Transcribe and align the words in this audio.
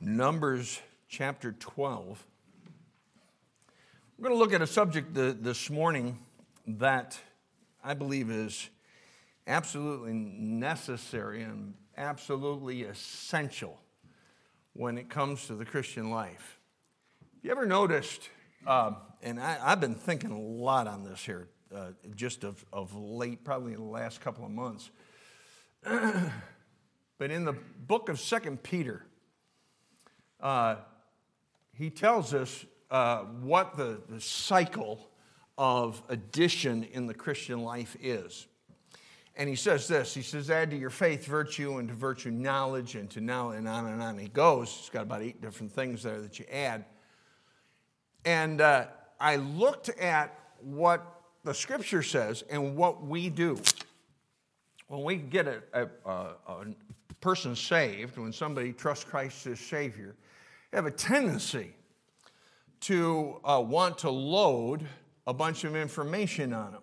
Numbers 0.00 0.80
chapter 1.08 1.52
12. 1.52 2.24
We're 4.18 4.28
going 4.28 4.36
to 4.36 4.38
look 4.38 4.52
at 4.52 4.62
a 4.62 4.66
subject 4.66 5.14
this 5.14 5.70
morning 5.70 6.18
that 6.66 7.18
I 7.84 7.94
believe 7.94 8.30
is 8.30 8.68
absolutely 9.46 10.12
necessary 10.12 11.42
and 11.42 11.74
absolutely 11.96 12.82
essential 12.82 13.78
when 14.72 14.98
it 14.98 15.08
comes 15.08 15.46
to 15.46 15.54
the 15.54 15.64
Christian 15.64 16.10
life. 16.10 16.58
Have 17.36 17.44
you 17.44 17.50
ever 17.50 17.66
noticed, 17.66 18.28
uh, 18.66 18.92
and 19.22 19.40
I, 19.40 19.70
have 19.70 19.80
been 19.80 19.94
thinking 19.94 20.30
a 20.30 20.40
lot 20.40 20.86
on 20.86 21.04
this 21.04 21.24
here 21.24 21.48
uh, 21.74 21.92
just 22.14 22.44
of, 22.44 22.64
of 22.72 22.94
late, 22.94 23.44
probably 23.44 23.72
in 23.72 23.78
the 23.78 23.84
last 23.84 24.20
couple 24.20 24.44
of 24.44 24.50
months. 24.50 24.90
but 27.18 27.30
in 27.30 27.44
the 27.44 27.54
book 27.86 28.08
of 28.08 28.20
Second 28.20 28.62
Peter, 28.62 29.04
uh, 30.40 30.76
he 31.74 31.90
tells 31.90 32.34
us 32.34 32.64
uh, 32.90 33.20
what 33.40 33.76
the, 33.76 34.00
the 34.08 34.20
cycle 34.20 35.08
of 35.58 36.02
addition 36.08 36.84
in 36.84 37.06
the 37.06 37.14
Christian 37.14 37.62
life 37.62 37.96
is. 38.00 38.46
And 39.34 39.48
he 39.48 39.56
says 39.56 39.88
this 39.88 40.14
he 40.14 40.22
says, 40.22 40.50
add 40.50 40.70
to 40.70 40.76
your 40.76 40.90
faith 40.90 41.24
virtue, 41.24 41.78
and 41.78 41.88
to 41.88 41.94
virtue 41.94 42.30
knowledge, 42.30 42.94
and 42.94 43.10
to 43.10 43.20
knowledge, 43.20 43.58
and 43.58 43.68
on 43.68 43.86
and 43.86 44.02
on. 44.02 44.18
He 44.18 44.28
goes. 44.28 44.70
He's 44.70 44.90
got 44.90 45.02
about 45.02 45.22
eight 45.22 45.40
different 45.40 45.72
things 45.72 46.02
there 46.02 46.20
that 46.20 46.38
you 46.38 46.44
add. 46.52 46.84
And 48.24 48.60
uh, 48.60 48.86
I 49.18 49.36
looked 49.36 49.88
at 49.88 50.38
what 50.60 51.22
the 51.44 51.54
scripture 51.54 52.02
says 52.02 52.44
and 52.50 52.76
what 52.76 53.04
we 53.04 53.30
do. 53.30 53.58
When 54.92 55.04
we 55.04 55.16
get 55.16 55.48
a, 55.48 55.62
a, 55.72 55.88
a, 56.04 56.66
person 57.22 57.56
saved, 57.56 58.18
when 58.18 58.30
somebody 58.30 58.74
trusts 58.74 59.04
Christ 59.04 59.46
as 59.46 59.58
Savior, 59.58 60.14
they 60.70 60.76
have 60.76 60.84
a 60.84 60.90
tendency 60.90 61.74
to 62.80 63.40
uh, 63.42 63.64
want 63.66 63.96
to 63.98 64.10
load 64.10 64.86
a 65.26 65.32
bunch 65.32 65.64
of 65.64 65.74
information 65.74 66.52
on 66.52 66.72
them. 66.72 66.82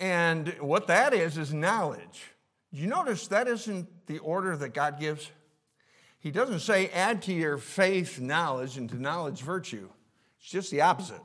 And 0.00 0.48
what 0.60 0.86
that 0.86 1.12
is, 1.12 1.36
is 1.36 1.52
knowledge. 1.52 2.32
You 2.70 2.86
notice 2.86 3.26
that 3.26 3.48
isn't 3.48 4.06
the 4.06 4.20
order 4.20 4.56
that 4.56 4.72
God 4.72 4.98
gives? 4.98 5.30
He 6.20 6.30
doesn't 6.30 6.60
say 6.60 6.88
add 6.88 7.20
to 7.24 7.34
your 7.34 7.58
faith 7.58 8.18
knowledge 8.18 8.78
and 8.78 8.88
to 8.88 8.96
knowledge 8.96 9.42
virtue. 9.42 9.90
It's 10.40 10.48
just 10.48 10.70
the 10.70 10.80
opposite. 10.80 11.20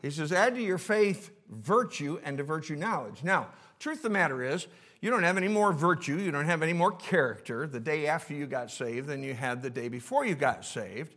He 0.00 0.10
says 0.10 0.32
add 0.32 0.54
to 0.54 0.62
your 0.62 0.78
faith 0.78 1.32
virtue 1.50 2.18
and 2.24 2.38
to 2.38 2.44
virtue 2.44 2.76
knowledge. 2.76 3.22
Now, 3.22 3.48
truth 3.80 3.98
of 3.98 4.02
the 4.04 4.10
matter 4.10 4.42
is, 4.44 4.68
you 5.00 5.10
don't 5.10 5.22
have 5.22 5.38
any 5.38 5.48
more 5.48 5.72
virtue, 5.72 6.18
you 6.18 6.30
don't 6.30 6.44
have 6.44 6.62
any 6.62 6.74
more 6.74 6.92
character 6.92 7.66
the 7.66 7.80
day 7.80 8.06
after 8.06 8.34
you 8.34 8.46
got 8.46 8.70
saved 8.70 9.08
than 9.08 9.22
you 9.22 9.34
had 9.34 9.62
the 9.62 9.70
day 9.70 9.88
before 9.88 10.26
you 10.26 10.34
got 10.34 10.64
saved. 10.64 11.14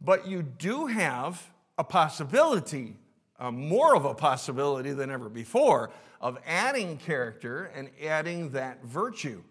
But 0.00 0.26
you 0.26 0.42
do 0.42 0.86
have 0.86 1.50
a 1.78 1.84
possibility, 1.84 2.96
a 3.38 3.52
more 3.52 3.94
of 3.94 4.06
a 4.06 4.14
possibility 4.14 4.92
than 4.92 5.10
ever 5.10 5.28
before, 5.28 5.90
of 6.20 6.38
adding 6.46 6.96
character 6.96 7.70
and 7.74 7.90
adding 8.02 8.50
that 8.50 8.82
virtue. 8.82 9.42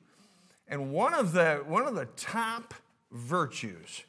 And 0.67 0.91
one 0.91 1.13
of 1.13 1.33
the, 1.33 1.63
one 1.67 1.85
of 1.85 1.95
the 1.95 2.05
top 2.17 2.73
virtues 3.11 4.03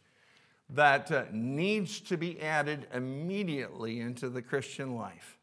that 0.71 1.11
uh, 1.13 1.25
needs 1.33 2.01
to 2.01 2.17
be 2.17 2.41
added 2.41 2.87
immediately 2.95 4.01
into 4.01 4.31
the 4.31 4.41
Christian 4.41 4.97
life 4.97 5.37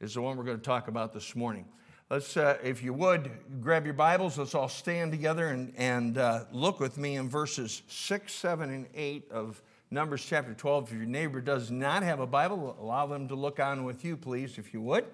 is 0.00 0.14
the 0.14 0.22
one 0.22 0.38
we're 0.38 0.44
going 0.44 0.56
to 0.56 0.64
talk 0.64 0.88
about 0.88 1.12
this 1.12 1.36
morning. 1.36 1.66
Let's, 2.12 2.36
uh, 2.36 2.58
if 2.64 2.82
you 2.82 2.92
would, 2.92 3.30
grab 3.60 3.84
your 3.84 3.94
Bibles. 3.94 4.36
Let's 4.36 4.56
all 4.56 4.68
stand 4.68 5.12
together 5.12 5.46
and, 5.46 5.72
and 5.76 6.18
uh, 6.18 6.40
look 6.50 6.80
with 6.80 6.98
me 6.98 7.14
in 7.14 7.28
verses 7.28 7.82
6, 7.86 8.34
7, 8.34 8.68
and 8.68 8.88
8 8.96 9.30
of 9.30 9.62
Numbers 9.92 10.24
chapter 10.24 10.52
12. 10.52 10.90
If 10.90 10.98
your 10.98 11.06
neighbor 11.06 11.40
does 11.40 11.70
not 11.70 12.02
have 12.02 12.18
a 12.18 12.26
Bible, 12.26 12.76
allow 12.80 13.06
them 13.06 13.28
to 13.28 13.36
look 13.36 13.60
on 13.60 13.84
with 13.84 14.04
you, 14.04 14.16
please, 14.16 14.58
if 14.58 14.74
you 14.74 14.80
would. 14.80 15.04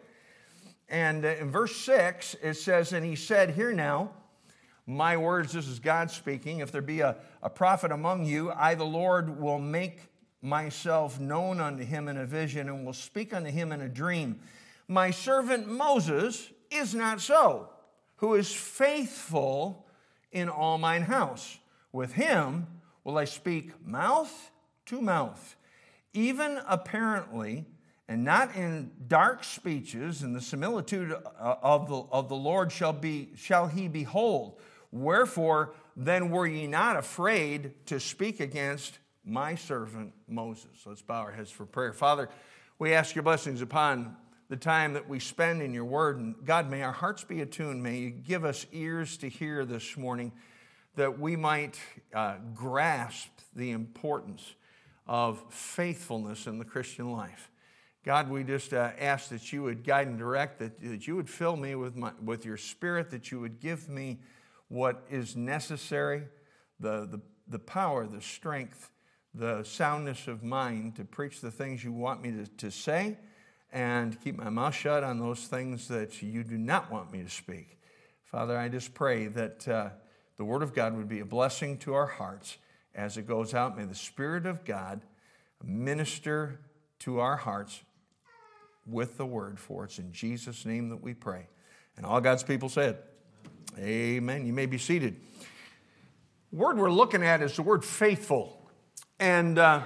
And 0.88 1.26
uh, 1.26 1.34
in 1.38 1.50
verse 1.50 1.76
6, 1.76 2.36
it 2.42 2.54
says, 2.54 2.94
And 2.94 3.04
he 3.04 3.14
said, 3.14 3.50
Hear 3.50 3.74
now, 3.74 4.12
my 4.86 5.18
words, 5.18 5.52
this 5.52 5.68
is 5.68 5.78
God 5.78 6.10
speaking. 6.10 6.60
If 6.60 6.72
there 6.72 6.80
be 6.80 7.00
a, 7.00 7.16
a 7.42 7.50
prophet 7.50 7.92
among 7.92 8.24
you, 8.24 8.52
I, 8.52 8.74
the 8.74 8.84
Lord, 8.84 9.38
will 9.38 9.58
make 9.58 10.00
myself 10.40 11.20
known 11.20 11.60
unto 11.60 11.84
him 11.84 12.08
in 12.08 12.16
a 12.16 12.24
vision 12.24 12.70
and 12.70 12.86
will 12.86 12.94
speak 12.94 13.34
unto 13.34 13.50
him 13.50 13.70
in 13.70 13.82
a 13.82 13.88
dream. 13.90 14.40
My 14.88 15.10
servant 15.10 15.68
Moses 15.68 16.52
is 16.70 16.94
not 16.94 17.20
so, 17.20 17.70
who 18.16 18.34
is 18.34 18.52
faithful 18.52 19.86
in 20.32 20.48
all 20.48 20.78
mine 20.78 21.02
house. 21.02 21.58
With 21.92 22.12
him 22.12 22.66
will 23.04 23.18
I 23.18 23.24
speak 23.24 23.86
mouth 23.86 24.50
to 24.86 25.00
mouth, 25.00 25.56
even 26.12 26.60
apparently, 26.66 27.66
and 28.08 28.24
not 28.24 28.54
in 28.54 28.90
dark 29.08 29.42
speeches, 29.42 30.22
and 30.22 30.34
the 30.34 30.40
similitude 30.40 31.12
uh, 31.12 31.56
of 31.62 31.88
the, 31.88 32.02
of 32.12 32.28
the 32.28 32.36
Lord 32.36 32.70
shall, 32.70 32.92
be, 32.92 33.30
shall 33.36 33.66
he 33.66 33.88
behold. 33.88 34.60
Wherefore, 34.92 35.74
then 35.96 36.30
were 36.30 36.46
ye 36.46 36.66
not 36.66 36.96
afraid 36.96 37.86
to 37.86 37.98
speak 37.98 38.40
against 38.40 38.98
my 39.24 39.56
servant 39.56 40.12
Moses? 40.28 40.84
Let's 40.84 41.02
bow 41.02 41.20
our 41.22 41.32
heads 41.32 41.50
for 41.50 41.66
prayer. 41.66 41.92
Father, 41.92 42.28
we 42.78 42.92
ask 42.92 43.14
your 43.14 43.24
blessings 43.24 43.60
upon 43.60 44.16
the 44.48 44.56
time 44.56 44.92
that 44.92 45.08
we 45.08 45.18
spend 45.18 45.60
in 45.62 45.74
your 45.74 45.84
word. 45.84 46.18
And 46.18 46.34
God, 46.44 46.70
may 46.70 46.82
our 46.82 46.92
hearts 46.92 47.24
be 47.24 47.40
attuned. 47.40 47.82
May 47.82 47.98
you 47.98 48.10
give 48.10 48.44
us 48.44 48.66
ears 48.72 49.16
to 49.18 49.28
hear 49.28 49.64
this 49.64 49.96
morning 49.96 50.32
that 50.94 51.18
we 51.18 51.36
might 51.36 51.78
uh, 52.14 52.36
grasp 52.54 53.28
the 53.54 53.70
importance 53.72 54.54
of 55.06 55.42
faithfulness 55.50 56.46
in 56.46 56.58
the 56.58 56.64
Christian 56.64 57.12
life. 57.12 57.50
God, 58.04 58.30
we 58.30 58.44
just 58.44 58.72
uh, 58.72 58.92
ask 58.98 59.30
that 59.30 59.52
you 59.52 59.64
would 59.64 59.84
guide 59.84 60.06
and 60.06 60.16
direct, 60.18 60.60
that, 60.60 60.80
that 60.80 61.06
you 61.08 61.16
would 61.16 61.28
fill 61.28 61.56
me 61.56 61.74
with, 61.74 61.96
my, 61.96 62.12
with 62.24 62.44
your 62.44 62.56
spirit, 62.56 63.10
that 63.10 63.32
you 63.32 63.40
would 63.40 63.60
give 63.60 63.88
me 63.88 64.20
what 64.68 65.04
is 65.10 65.36
necessary, 65.36 66.22
the, 66.78 67.06
the, 67.06 67.20
the 67.48 67.58
power, 67.58 68.06
the 68.06 68.20
strength, 68.20 68.90
the 69.34 69.64
soundness 69.64 70.28
of 70.28 70.42
mind 70.42 70.96
to 70.96 71.04
preach 71.04 71.40
the 71.40 71.50
things 71.50 71.82
you 71.82 71.92
want 71.92 72.22
me 72.22 72.30
to, 72.30 72.46
to 72.46 72.70
say 72.70 73.16
and 73.76 74.18
keep 74.24 74.38
my 74.38 74.48
mouth 74.48 74.74
shut 74.74 75.04
on 75.04 75.18
those 75.18 75.48
things 75.48 75.86
that 75.88 76.22
you 76.22 76.42
do 76.42 76.56
not 76.56 76.90
want 76.90 77.12
me 77.12 77.22
to 77.22 77.28
speak. 77.28 77.78
Father, 78.24 78.56
I 78.56 78.70
just 78.70 78.94
pray 78.94 79.26
that 79.26 79.68
uh, 79.68 79.90
the 80.38 80.46
Word 80.46 80.62
of 80.62 80.72
God 80.72 80.96
would 80.96 81.10
be 81.10 81.20
a 81.20 81.26
blessing 81.26 81.76
to 81.80 81.92
our 81.92 82.06
hearts 82.06 82.56
as 82.94 83.18
it 83.18 83.28
goes 83.28 83.52
out. 83.52 83.76
May 83.76 83.84
the 83.84 83.94
Spirit 83.94 84.46
of 84.46 84.64
God 84.64 85.02
minister 85.62 86.58
to 87.00 87.20
our 87.20 87.36
hearts 87.36 87.82
with 88.86 89.18
the 89.18 89.26
Word, 89.26 89.60
for 89.60 89.84
it's 89.84 89.98
in 89.98 90.10
Jesus' 90.10 90.64
name 90.64 90.88
that 90.88 91.02
we 91.02 91.12
pray. 91.12 91.46
And 91.98 92.06
all 92.06 92.22
God's 92.22 92.44
people 92.44 92.70
said, 92.70 92.96
Amen. 93.78 94.46
You 94.46 94.54
may 94.54 94.64
be 94.64 94.78
seated. 94.78 95.20
word 96.50 96.78
we're 96.78 96.90
looking 96.90 97.22
at 97.22 97.42
is 97.42 97.56
the 97.56 97.62
word 97.62 97.84
faithful. 97.84 98.70
And 99.20 99.58
uh, 99.58 99.82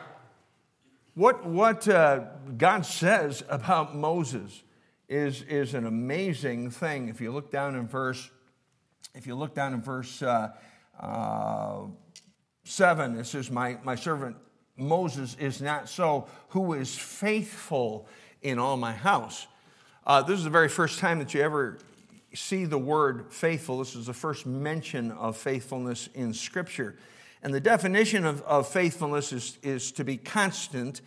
what, 1.21 1.45
what 1.45 1.87
uh, 1.87 2.21
God 2.57 2.87
says 2.87 3.45
about 3.51 3.95
Moses 3.95 4.63
is, 5.07 5.43
is 5.43 5.75
an 5.75 5.85
amazing 5.85 6.71
thing. 6.71 7.11
If 7.11 7.21
you 7.21 7.31
look 7.31 7.51
down 7.51 7.77
in 7.77 7.87
verse, 7.87 8.31
if 9.15 9.27
you 9.27 9.35
look 9.35 9.55
down 9.55 9.75
in 9.75 9.83
verse 9.83 10.23
uh, 10.23 10.53
uh, 10.99 11.83
7, 12.65 13.19
it 13.19 13.27
says, 13.27 13.51
my, 13.51 13.77
my 13.85 13.97
servant 13.97 14.35
Moses 14.79 15.37
is 15.39 15.61
not 15.61 15.91
so, 15.91 16.27
who 16.49 16.73
is 16.73 16.97
faithful 16.97 18.09
in 18.41 18.59
all 18.59 18.79
my 18.79 18.95
house. 18.95 19.47
Uh, 20.07 20.23
this 20.23 20.39
is 20.39 20.45
the 20.45 20.49
very 20.49 20.71
first 20.71 21.01
time 21.01 21.19
that 21.19 21.35
you 21.35 21.43
ever 21.43 21.77
see 22.33 22.65
the 22.65 22.79
word 22.79 23.27
faithful. 23.31 23.81
This 23.81 23.95
is 23.95 24.07
the 24.07 24.15
first 24.15 24.47
mention 24.47 25.11
of 25.13 25.37
faithfulness 25.37 26.09
in 26.15 26.33
Scripture. 26.33 26.97
And 27.43 27.55
the 27.55 27.61
definition 27.61 28.27
of, 28.27 28.43
of 28.43 28.69
faithfulness 28.69 29.33
is, 29.33 29.59
is 29.63 29.93
to 29.93 30.05
be 30.05 30.17
constant 30.17 31.01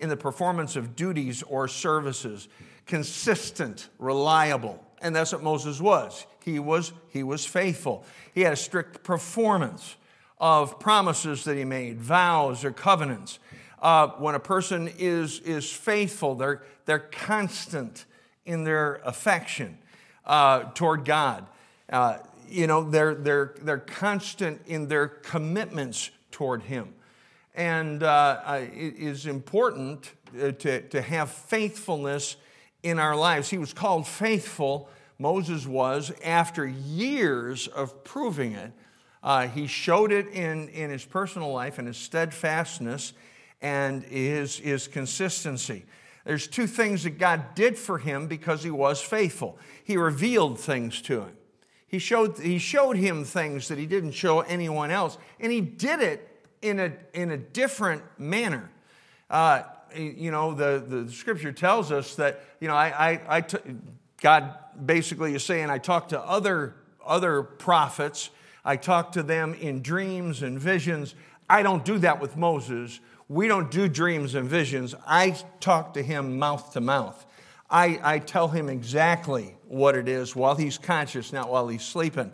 in 0.00 0.08
the 0.08 0.16
performance 0.16 0.76
of 0.76 0.96
duties 0.96 1.42
or 1.42 1.68
services, 1.68 2.48
consistent, 2.86 3.88
reliable. 3.98 4.82
And 5.00 5.14
that's 5.14 5.32
what 5.32 5.42
Moses 5.42 5.80
was. 5.80 6.26
He 6.44 6.58
was, 6.58 6.92
he 7.08 7.22
was 7.22 7.46
faithful. 7.46 8.04
He 8.34 8.42
had 8.42 8.52
a 8.52 8.56
strict 8.56 9.02
performance 9.02 9.96
of 10.38 10.80
promises 10.80 11.44
that 11.44 11.56
he 11.56 11.64
made, 11.64 12.00
vows 12.00 12.64
or 12.64 12.72
covenants. 12.72 13.38
Uh, 13.80 14.08
when 14.18 14.34
a 14.34 14.40
person 14.40 14.90
is, 14.98 15.40
is 15.40 15.70
faithful, 15.70 16.34
they're, 16.34 16.62
they're 16.86 16.98
constant 16.98 18.04
in 18.44 18.64
their 18.64 18.96
affection 19.04 19.78
uh, 20.26 20.64
toward 20.74 21.04
God. 21.04 21.46
Uh, 21.90 22.18
you 22.48 22.66
know, 22.66 22.88
they're, 22.88 23.14
they're, 23.14 23.54
they're 23.62 23.78
constant 23.78 24.60
in 24.66 24.88
their 24.88 25.06
commitments 25.06 26.10
toward 26.30 26.62
Him. 26.62 26.94
And 27.54 28.02
uh, 28.02 28.60
it 28.72 28.96
is 28.96 29.26
important 29.26 30.12
uh, 30.40 30.52
to, 30.52 30.82
to 30.88 31.02
have 31.02 31.30
faithfulness 31.30 32.36
in 32.82 32.98
our 32.98 33.16
lives. 33.16 33.50
He 33.50 33.58
was 33.58 33.72
called 33.72 34.06
faithful 34.06 34.88
Moses 35.20 35.66
was 35.66 36.12
after 36.24 36.66
years 36.66 37.68
of 37.68 38.04
proving 38.04 38.52
it. 38.52 38.72
Uh, 39.22 39.48
he 39.48 39.66
showed 39.66 40.12
it 40.12 40.28
in, 40.28 40.70
in 40.70 40.88
his 40.88 41.04
personal 41.04 41.52
life 41.52 41.78
and 41.78 41.86
his 41.86 41.98
steadfastness 41.98 43.12
and 43.60 44.02
his, 44.04 44.56
his 44.56 44.88
consistency. 44.88 45.84
There's 46.24 46.46
two 46.46 46.66
things 46.66 47.02
that 47.04 47.18
God 47.18 47.54
did 47.54 47.76
for 47.76 47.98
him 47.98 48.28
because 48.28 48.62
he 48.62 48.70
was 48.70 49.02
faithful. 49.02 49.58
He 49.84 49.98
revealed 49.98 50.58
things 50.58 51.02
to 51.02 51.20
him. 51.20 51.36
He 51.86 51.98
showed, 51.98 52.38
he 52.38 52.56
showed 52.56 52.96
him 52.96 53.24
things 53.24 53.68
that 53.68 53.76
he 53.76 53.84
didn't 53.84 54.12
show 54.12 54.40
anyone 54.40 54.90
else, 54.90 55.18
and 55.38 55.52
he 55.52 55.60
did 55.60 56.00
it 56.00 56.29
in 56.62 56.80
a, 56.80 56.92
in 57.14 57.30
a 57.30 57.36
different 57.36 58.02
manner. 58.18 58.70
Uh, 59.28 59.62
you 59.94 60.30
know, 60.30 60.54
the, 60.54 60.84
the 60.86 61.12
scripture 61.12 61.52
tells 61.52 61.90
us 61.90 62.14
that, 62.16 62.40
you 62.60 62.68
know, 62.68 62.74
I, 62.74 63.12
I, 63.12 63.20
I 63.28 63.40
t- 63.40 63.58
God 64.20 64.54
basically 64.84 65.34
is 65.34 65.44
saying, 65.44 65.70
I 65.70 65.78
talked 65.78 66.10
to 66.10 66.20
other, 66.20 66.76
other 67.04 67.42
prophets, 67.42 68.30
I 68.64 68.76
talked 68.76 69.14
to 69.14 69.22
them 69.22 69.54
in 69.54 69.82
dreams 69.82 70.42
and 70.42 70.58
visions. 70.58 71.14
I 71.48 71.62
don't 71.62 71.84
do 71.84 71.98
that 71.98 72.20
with 72.20 72.36
Moses. 72.36 73.00
We 73.28 73.48
don't 73.48 73.70
do 73.70 73.88
dreams 73.88 74.34
and 74.34 74.48
visions. 74.48 74.94
I 75.06 75.36
talk 75.60 75.94
to 75.94 76.02
him 76.02 76.38
mouth 76.38 76.72
to 76.74 76.80
mouth. 76.80 77.24
I, 77.70 78.00
I 78.02 78.18
tell 78.18 78.48
him 78.48 78.68
exactly 78.68 79.56
what 79.66 79.94
it 79.94 80.08
is 80.08 80.36
while 80.36 80.56
he's 80.56 80.76
conscious, 80.76 81.32
not 81.32 81.48
while 81.48 81.68
he's 81.68 81.84
sleeping. 81.84 82.32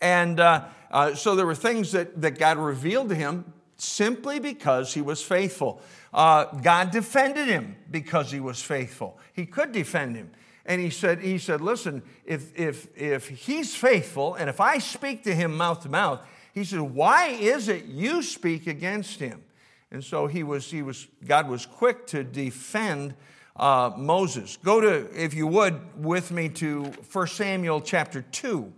And 0.00 0.40
uh, 0.40 0.64
uh, 0.90 1.14
so 1.14 1.34
there 1.34 1.46
were 1.46 1.54
things 1.54 1.92
that, 1.92 2.20
that 2.22 2.38
God 2.38 2.58
revealed 2.58 3.08
to 3.10 3.14
him 3.14 3.52
simply 3.76 4.38
because 4.38 4.94
he 4.94 5.02
was 5.02 5.22
faithful. 5.22 5.80
Uh, 6.12 6.44
God 6.44 6.90
defended 6.90 7.48
him 7.48 7.76
because 7.90 8.30
he 8.30 8.40
was 8.40 8.62
faithful. 8.62 9.18
He 9.32 9.46
could 9.46 9.72
defend 9.72 10.16
him. 10.16 10.30
And 10.64 10.80
he 10.80 10.90
said, 10.90 11.20
he 11.20 11.38
said, 11.38 11.60
listen, 11.60 12.02
if, 12.24 12.58
if, 12.58 12.88
if 12.96 13.28
he's 13.28 13.76
faithful 13.76 14.34
and 14.34 14.50
if 14.50 14.60
I 14.60 14.78
speak 14.78 15.22
to 15.24 15.34
him 15.34 15.56
mouth 15.56 15.82
to 15.82 15.88
mouth, 15.88 16.26
he 16.52 16.64
said, 16.64 16.80
why 16.80 17.28
is 17.28 17.68
it 17.68 17.84
you 17.84 18.22
speak 18.22 18.66
against 18.66 19.20
him? 19.20 19.44
And 19.90 20.02
so 20.02 20.26
he 20.26 20.42
was, 20.42 20.70
he 20.70 20.82
was, 20.82 21.06
God 21.24 21.48
was 21.48 21.66
quick 21.66 22.06
to 22.08 22.24
defend 22.24 23.14
uh, 23.54 23.92
Moses. 23.96 24.56
Go 24.56 24.80
to, 24.80 25.08
if 25.14 25.34
you 25.34 25.46
would, 25.46 25.78
with 26.02 26.30
me 26.30 26.48
to 26.50 26.92
1 27.12 27.26
Samuel 27.28 27.80
chapter 27.80 28.22
2. 28.22 28.72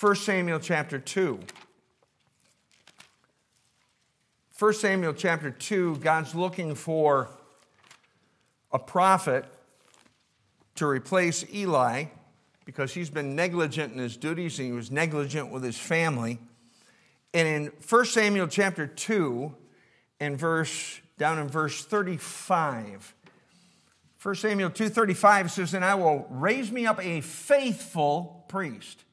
1 0.00 0.14
Samuel 0.14 0.60
chapter 0.60 0.98
2. 0.98 1.40
1 4.58 4.72
Samuel 4.72 5.12
chapter 5.12 5.52
2, 5.52 5.98
God's 5.98 6.34
looking 6.34 6.74
for 6.74 7.28
a 8.72 8.78
prophet 8.78 9.44
to 10.74 10.84
replace 10.84 11.44
Eli 11.54 12.06
because 12.64 12.92
he's 12.92 13.08
been 13.08 13.36
negligent 13.36 13.92
in 13.92 14.00
his 14.00 14.16
duties 14.16 14.58
and 14.58 14.66
he 14.66 14.72
was 14.72 14.90
negligent 14.90 15.52
with 15.52 15.62
his 15.62 15.78
family. 15.78 16.40
And 17.32 17.46
in 17.46 17.72
1 17.88 18.04
Samuel 18.06 18.48
chapter 18.48 18.88
2, 18.88 19.54
and 20.18 20.36
verse 20.36 21.00
down 21.18 21.38
in 21.38 21.46
verse 21.46 21.84
35, 21.84 23.14
1 24.20 24.34
Samuel 24.34 24.70
2:35 24.70 25.52
says, 25.52 25.72
"And 25.72 25.84
I 25.84 25.94
will 25.94 26.26
raise 26.30 26.72
me 26.72 26.84
up 26.84 26.98
a 27.00 27.20
faithful 27.20 28.44
priest 28.48 29.04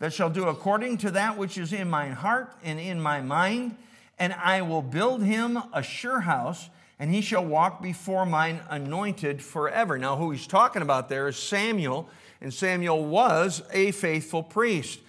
that 0.00 0.12
shall 0.12 0.28
do 0.28 0.48
according 0.48 0.98
to 0.98 1.12
that 1.12 1.36
which 1.36 1.56
is 1.56 1.72
in 1.72 1.88
mine 1.88 2.14
heart 2.14 2.52
and 2.64 2.80
in 2.80 3.00
my 3.00 3.20
mind." 3.20 3.76
And 4.18 4.32
I 4.32 4.62
will 4.62 4.82
build 4.82 5.22
him 5.22 5.58
a 5.72 5.82
sure 5.82 6.20
house, 6.20 6.70
and 6.98 7.14
he 7.14 7.20
shall 7.20 7.44
walk 7.44 7.80
before 7.80 8.26
mine 8.26 8.60
anointed 8.68 9.42
forever. 9.42 9.98
Now, 9.98 10.16
who 10.16 10.30
he's 10.32 10.46
talking 10.46 10.82
about 10.82 11.08
there 11.08 11.28
is 11.28 11.36
Samuel, 11.36 12.08
and 12.40 12.52
Samuel 12.52 13.04
was 13.04 13.62
a 13.72 13.92
faithful 13.92 14.42
priest. 14.42 15.00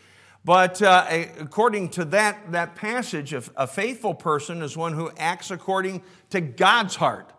But 0.46 0.82
uh, 0.82 1.06
according 1.40 1.90
to 1.90 2.06
that, 2.06 2.52
that 2.52 2.76
passage, 2.76 3.34
a 3.34 3.68
faithful 3.68 4.14
person 4.14 4.62
is 4.62 4.78
one 4.78 4.94
who 4.94 5.12
acts 5.18 5.52
according 5.52 6.02
to 6.30 6.40
God's 6.40 6.96
heart, 6.96 7.32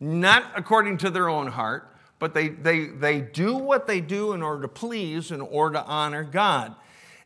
not 0.00 0.44
according 0.56 0.98
to 0.98 1.10
their 1.10 1.28
own 1.28 1.46
heart, 1.46 1.94
but 2.18 2.34
they, 2.34 2.48
they, 2.48 2.86
they 2.86 3.20
do 3.20 3.56
what 3.56 3.86
they 3.86 4.00
do 4.00 4.32
in 4.32 4.42
order 4.42 4.62
to 4.62 4.68
please, 4.68 5.30
in 5.30 5.40
order 5.40 5.74
to 5.74 5.84
honor 5.84 6.24
God. 6.24 6.74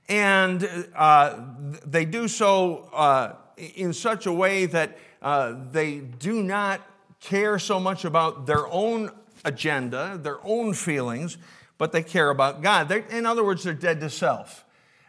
And 0.08 0.68
uh, 0.94 1.40
they 1.86 2.04
do 2.04 2.28
so 2.28 2.90
uh, 2.92 3.34
in 3.56 3.92
such 3.92 4.26
a 4.26 4.32
way 4.32 4.66
that 4.66 4.98
uh, 5.20 5.54
they 5.70 5.98
do 5.98 6.42
not 6.42 6.80
care 7.20 7.58
so 7.58 7.78
much 7.78 8.04
about 8.04 8.46
their 8.46 8.66
own 8.66 9.10
agenda, 9.44 10.18
their 10.20 10.38
own 10.44 10.74
feelings, 10.74 11.38
but 11.78 11.92
they 11.92 12.02
care 12.02 12.30
about 12.30 12.62
God. 12.62 12.88
They're, 12.88 13.06
in 13.10 13.26
other 13.26 13.44
words, 13.44 13.64
they're 13.64 13.74
dead 13.74 14.00
to 14.00 14.10
self. 14.10 14.64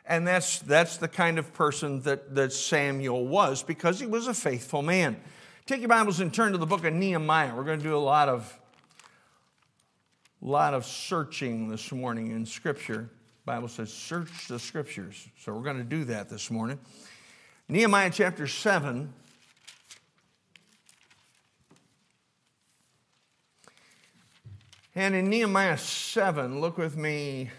And 0.05 0.27
that's, 0.27 0.59
that's 0.59 0.97
the 0.97 1.07
kind 1.07 1.39
of 1.39 1.53
person 1.53 2.01
that, 2.01 2.35
that 2.35 2.51
Samuel 2.51 3.25
was 3.25 3.63
because 3.63 3.99
he 3.99 4.05
was 4.05 4.27
a 4.27 4.33
faithful 4.33 4.81
man. 4.81 5.17
Take 5.65 5.79
your 5.79 5.89
Bibles 5.89 6.19
and 6.19 6.33
turn 6.33 6.51
to 6.51 6.57
the 6.57 6.65
book 6.65 6.83
of 6.83 6.93
Nehemiah. 6.93 7.55
We're 7.55 7.63
going 7.63 7.79
to 7.79 7.83
do 7.83 7.95
a 7.95 7.97
lot 7.97 8.27
of, 8.27 8.59
lot 10.41 10.73
of 10.73 10.85
searching 10.85 11.69
this 11.69 11.91
morning 11.91 12.31
in 12.31 12.45
Scripture. 12.45 13.09
The 13.45 13.45
Bible 13.45 13.69
says, 13.69 13.93
search 13.93 14.47
the 14.49 14.59
Scriptures. 14.59 15.27
So 15.39 15.53
we're 15.53 15.63
going 15.63 15.77
to 15.77 15.83
do 15.83 16.03
that 16.05 16.29
this 16.29 16.51
morning. 16.51 16.79
Nehemiah 17.73 18.11
chapter 18.13 18.45
7. 18.45 19.11
And 24.93 25.15
in 25.15 25.27
Nehemiah 25.27 25.79
7, 25.79 26.61
look 26.61 26.77
with 26.77 26.95
me 26.95 27.49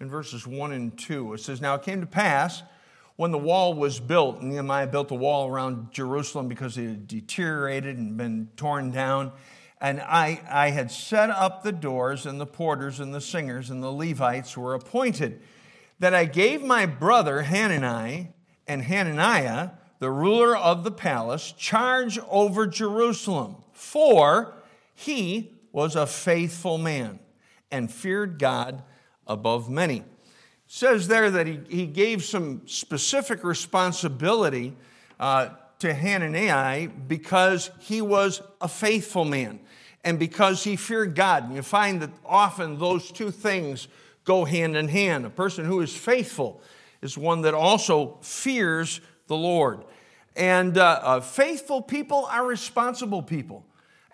in 0.00 0.10
verses 0.10 0.48
1 0.48 0.72
and 0.72 0.98
2. 0.98 1.34
It 1.34 1.42
says, 1.42 1.60
Now 1.60 1.76
it 1.76 1.84
came 1.84 2.00
to 2.00 2.08
pass 2.08 2.64
when 3.14 3.30
the 3.30 3.38
wall 3.38 3.72
was 3.72 4.00
built, 4.00 4.42
Nehemiah 4.42 4.88
built 4.88 5.12
a 5.12 5.14
wall 5.14 5.46
around 5.46 5.92
Jerusalem 5.92 6.48
because 6.48 6.76
it 6.76 6.88
had 6.88 7.06
deteriorated 7.06 7.98
and 7.98 8.16
been 8.16 8.48
torn 8.56 8.90
down. 8.90 9.30
And 9.80 10.00
I, 10.00 10.42
I 10.50 10.70
had 10.70 10.90
set 10.90 11.30
up 11.30 11.62
the 11.62 11.70
doors, 11.70 12.26
and 12.26 12.40
the 12.40 12.46
porters, 12.46 12.98
and 12.98 13.14
the 13.14 13.20
singers, 13.20 13.70
and 13.70 13.80
the 13.80 13.92
Levites 13.92 14.56
were 14.56 14.74
appointed 14.74 15.40
that 15.98 16.14
I 16.14 16.24
gave 16.24 16.62
my 16.62 16.86
brother 16.86 17.42
Hanani 17.42 18.28
and 18.66 18.82
Hananiah, 18.82 19.70
the 19.98 20.10
ruler 20.10 20.56
of 20.56 20.84
the 20.84 20.90
palace, 20.90 21.52
charge 21.52 22.18
over 22.28 22.66
Jerusalem, 22.66 23.56
for 23.72 24.54
he 24.94 25.52
was 25.72 25.96
a 25.96 26.06
faithful 26.06 26.78
man 26.78 27.18
and 27.70 27.92
feared 27.92 28.38
God 28.38 28.82
above 29.26 29.68
many. 29.68 29.98
It 29.98 30.04
says 30.66 31.08
there 31.08 31.30
that 31.30 31.46
he, 31.46 31.60
he 31.68 31.86
gave 31.86 32.24
some 32.24 32.62
specific 32.66 33.44
responsibility 33.44 34.76
uh, 35.18 35.50
to 35.80 35.92
Hananiah 35.92 36.88
because 36.88 37.70
he 37.78 38.00
was 38.00 38.42
a 38.60 38.68
faithful 38.68 39.24
man 39.24 39.60
and 40.04 40.18
because 40.18 40.62
he 40.62 40.76
feared 40.76 41.14
God. 41.14 41.44
And 41.44 41.56
you 41.56 41.62
find 41.62 42.02
that 42.02 42.10
often 42.24 42.78
those 42.78 43.10
two 43.10 43.30
things 43.30 43.88
go 44.24 44.44
hand 44.44 44.76
in 44.76 44.88
hand. 44.88 45.26
A 45.26 45.30
person 45.30 45.64
who 45.64 45.80
is 45.80 45.94
faithful 45.94 46.60
is 47.02 47.18
one 47.18 47.42
that 47.42 47.54
also 47.54 48.18
fears 48.22 49.00
the 49.26 49.36
Lord. 49.36 49.84
And 50.36 50.76
uh, 50.78 51.00
uh, 51.02 51.20
faithful 51.20 51.82
people 51.82 52.26
are 52.30 52.44
responsible 52.44 53.22
people. 53.22 53.64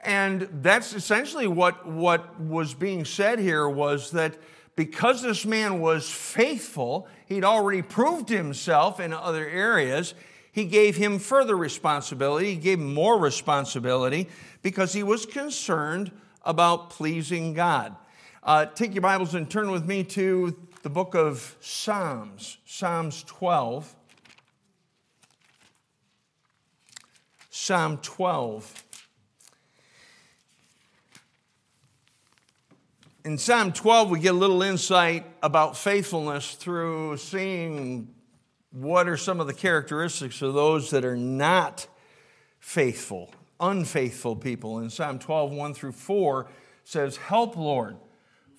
And 0.02 0.48
that's 0.62 0.94
essentially 0.94 1.46
what, 1.46 1.86
what 1.86 2.40
was 2.40 2.74
being 2.74 3.04
said 3.04 3.38
here 3.38 3.68
was 3.68 4.10
that 4.12 4.36
because 4.76 5.22
this 5.22 5.44
man 5.44 5.80
was 5.80 6.08
faithful, 6.10 7.06
he'd 7.26 7.44
already 7.44 7.82
proved 7.82 8.28
himself 8.28 8.98
in 8.98 9.12
other 9.12 9.46
areas, 9.46 10.14
he 10.52 10.64
gave 10.64 10.96
him 10.96 11.18
further 11.18 11.56
responsibility. 11.56 12.54
He 12.54 12.56
gave 12.56 12.78
him 12.78 12.92
more 12.92 13.18
responsibility 13.18 14.28
because 14.62 14.92
he 14.92 15.02
was 15.02 15.26
concerned 15.26 16.10
about 16.44 16.90
pleasing 16.90 17.54
God. 17.54 17.94
Uh, 18.42 18.64
take 18.64 18.94
your 18.94 19.02
Bibles 19.02 19.35
and 19.35 19.50
turn 19.50 19.70
with 19.70 19.85
me 19.85 20.02
to 20.02 20.56
the 20.82 20.88
book 20.88 21.14
of 21.14 21.59
Psalms, 21.61 22.56
Psalms 22.64 23.23
12. 23.25 23.94
Psalm 27.50 27.99
12. 27.99 28.85
In 33.26 33.37
Psalm 33.37 33.73
12, 33.73 34.09
we 34.09 34.20
get 34.20 34.30
a 34.30 34.38
little 34.38 34.62
insight 34.62 35.26
about 35.42 35.76
faithfulness 35.76 36.54
through 36.54 37.18
seeing 37.18 38.09
what 38.73 39.06
are 39.06 39.18
some 39.18 39.40
of 39.40 39.49
the 39.49 39.54
characteristics 39.54 40.40
of 40.40 40.54
those 40.54 40.88
that 40.92 41.04
are 41.04 41.16
not 41.16 41.87
faithful, 42.59 43.35
unfaithful 43.61 44.35
people. 44.35 44.78
In 44.78 44.88
Psalm 44.88 45.18
12, 45.18 45.52
1 45.52 45.75
through 45.75 45.92
4 45.92 46.49
says, 46.85 47.18
Help, 47.18 47.59
Lord 47.59 47.99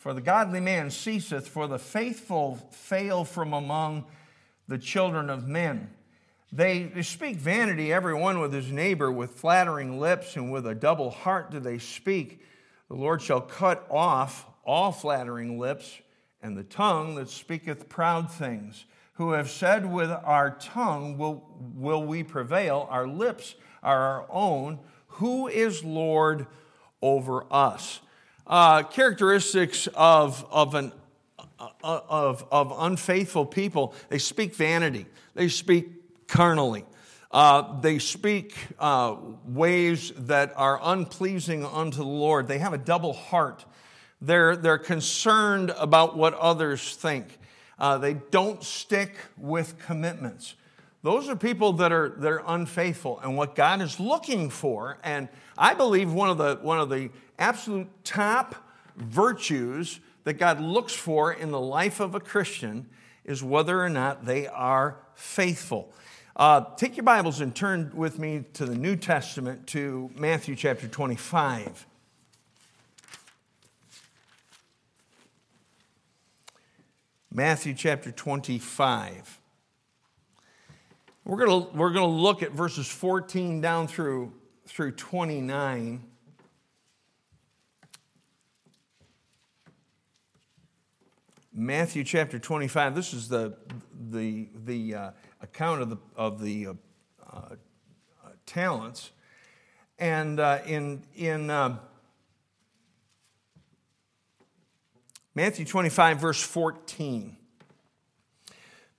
for 0.02 0.16
the 0.16 0.22
godly 0.22 0.60
man 0.60 0.90
ceaseth, 0.90 1.48
for 1.48 1.68
the 1.68 1.78
faithful 1.78 2.56
fail 2.72 3.24
from 3.24 3.54
among 3.54 4.04
the 4.68 4.80
children 4.80 5.30
of 5.30 5.48
men. 5.48 5.92
They, 6.52 7.04
speak 7.04 7.36
vanity, 7.36 7.94
every 7.94 8.16
one 8.16 8.40
with 8.40 8.52
his 8.52 8.72
neighbor, 8.72 9.12
with 9.12 9.36
flattering 9.36 10.00
lips, 10.00 10.36
and 10.36 10.52
with 10.52 10.66
a 10.66 10.74
double 10.74 11.12
heart 11.12 11.52
do 11.52 11.60
they 11.60 11.78
speak. 11.78 12.44
The 12.88 12.96
Lord 12.96 13.22
shall 13.22 13.42
cut 13.42 13.86
off 13.92 14.48
all 14.66 14.92
flattering 14.92 15.60
lips, 15.60 16.00
and 16.42 16.58
the 16.58 16.64
tongue 16.64 17.14
that 17.14 17.30
speaketh 17.30 17.88
proud 17.88 18.32
things, 18.32 18.86
who 19.14 19.34
have 19.34 19.52
said, 19.52 19.86
With 19.86 20.10
our 20.10 20.58
tongue 20.60 21.20
will, 21.20 21.48
will 21.76 22.04
we 22.04 22.24
prevail, 22.24 22.88
our 22.90 23.06
lips 23.06 23.54
are 23.84 24.00
our 24.00 24.26
own. 24.32 24.80
Who 25.20 25.48
is 25.48 25.84
Lord 25.84 26.48
over 27.04 27.46
us? 27.54 28.00
Uh, 28.52 28.84
characteristics 28.84 29.88
of, 29.96 30.46
of, 30.52 30.76
an, 30.76 30.92
uh, 31.58 31.70
of, 31.82 32.46
of 32.52 32.74
unfaithful 32.80 33.46
people 33.46 33.94
they 34.10 34.18
speak 34.18 34.54
vanity, 34.54 35.06
they 35.36 35.48
speak 35.48 36.28
carnally. 36.28 36.84
Uh, 37.32 37.80
they 37.80 37.98
speak 37.98 38.58
uh, 38.78 39.16
ways 39.46 40.12
that 40.18 40.52
are 40.58 40.82
unpleasing 40.84 41.64
unto 41.66 42.00
the 42.00 42.04
Lord. 42.04 42.50
They 42.50 42.58
have 42.58 42.74
a 42.74 42.78
double 42.78 43.14
heart. 43.14 43.64
They're, 44.20 44.58
they're 44.58 44.78
concerned 44.78 45.74
about 45.78 46.18
what 46.18 46.34
others 46.34 46.98
think. 46.98 47.40
Uh, 47.80 48.00
they 48.00 48.16
don't 48.16 48.62
stick 48.62 49.16
with 49.38 49.80
commitments. 49.80 50.56
Those 51.04 51.30
are 51.30 51.36
people 51.36 51.74
that 51.74 51.92
are, 51.92 52.10
that 52.10 52.32
are 52.32 52.44
unfaithful. 52.46 53.20
And 53.20 53.36
what 53.36 53.56
God 53.56 53.82
is 53.82 54.00
looking 54.00 54.50
for, 54.50 55.00
and 55.04 55.30
I 55.58 55.74
believe 55.74 56.14
one 56.14 56.30
of 56.30 56.38
the, 56.38 56.60
one 56.62 56.80
of 56.80 56.90
the 56.90 57.10
absolute 57.40 57.90
top 58.04 58.56
virtues 58.96 60.00
that 60.26 60.34
God 60.34 60.62
looks 60.62 60.94
for 60.94 61.34
in 61.34 61.52
the 61.52 61.60
life 61.60 62.00
of 62.00 62.14
a 62.14 62.20
Christian 62.20 62.88
is 63.26 63.44
whether 63.44 63.82
or 63.82 63.90
not 63.90 64.26
they 64.26 64.48
are 64.48 64.98
faithful. 65.16 65.92
Uh, 66.36 66.66
take 66.76 66.96
your 66.98 67.04
Bibles 67.04 67.42
and 67.42 67.56
turn 67.56 67.92
with 67.96 68.20
me 68.20 68.46
to 68.54 68.66
the 68.66 68.76
New 68.76 68.96
Testament 68.96 69.68
to 69.68 70.12
Matthew 70.16 70.56
chapter 70.56 70.88
25. 70.88 71.88
Matthew 77.34 77.74
chapter 77.74 78.12
25. 78.12 79.41
We're 81.24 81.46
going 81.46 81.68
we're 81.78 81.92
going 81.92 82.10
to 82.10 82.22
look 82.22 82.42
at 82.42 82.52
verses 82.52 82.88
14 82.88 83.62
down 83.62 83.88
through, 83.88 84.34
through 84.66 84.94
29. 84.94 86.04
Matthew 91.54 92.04
chapter 92.04 92.40
25. 92.40 92.96
This 92.96 93.14
is 93.14 93.28
the, 93.28 93.56
the, 94.10 94.50
the 94.66 94.96
uh, 94.96 95.12
account 95.42 95.84
of 95.84 95.90
the, 95.92 95.98
of 96.16 96.42
the 96.42 96.68
uh, 96.68 96.74
uh, 97.32 97.56
talents. 98.48 99.12
And 100.00 100.40
uh, 100.40 100.60
in, 100.66 101.04
in 101.14 101.52
uh, 101.52 101.78
Matthew 105.36 105.66
25, 105.66 106.20
verse 106.20 106.42
14. 106.42 107.38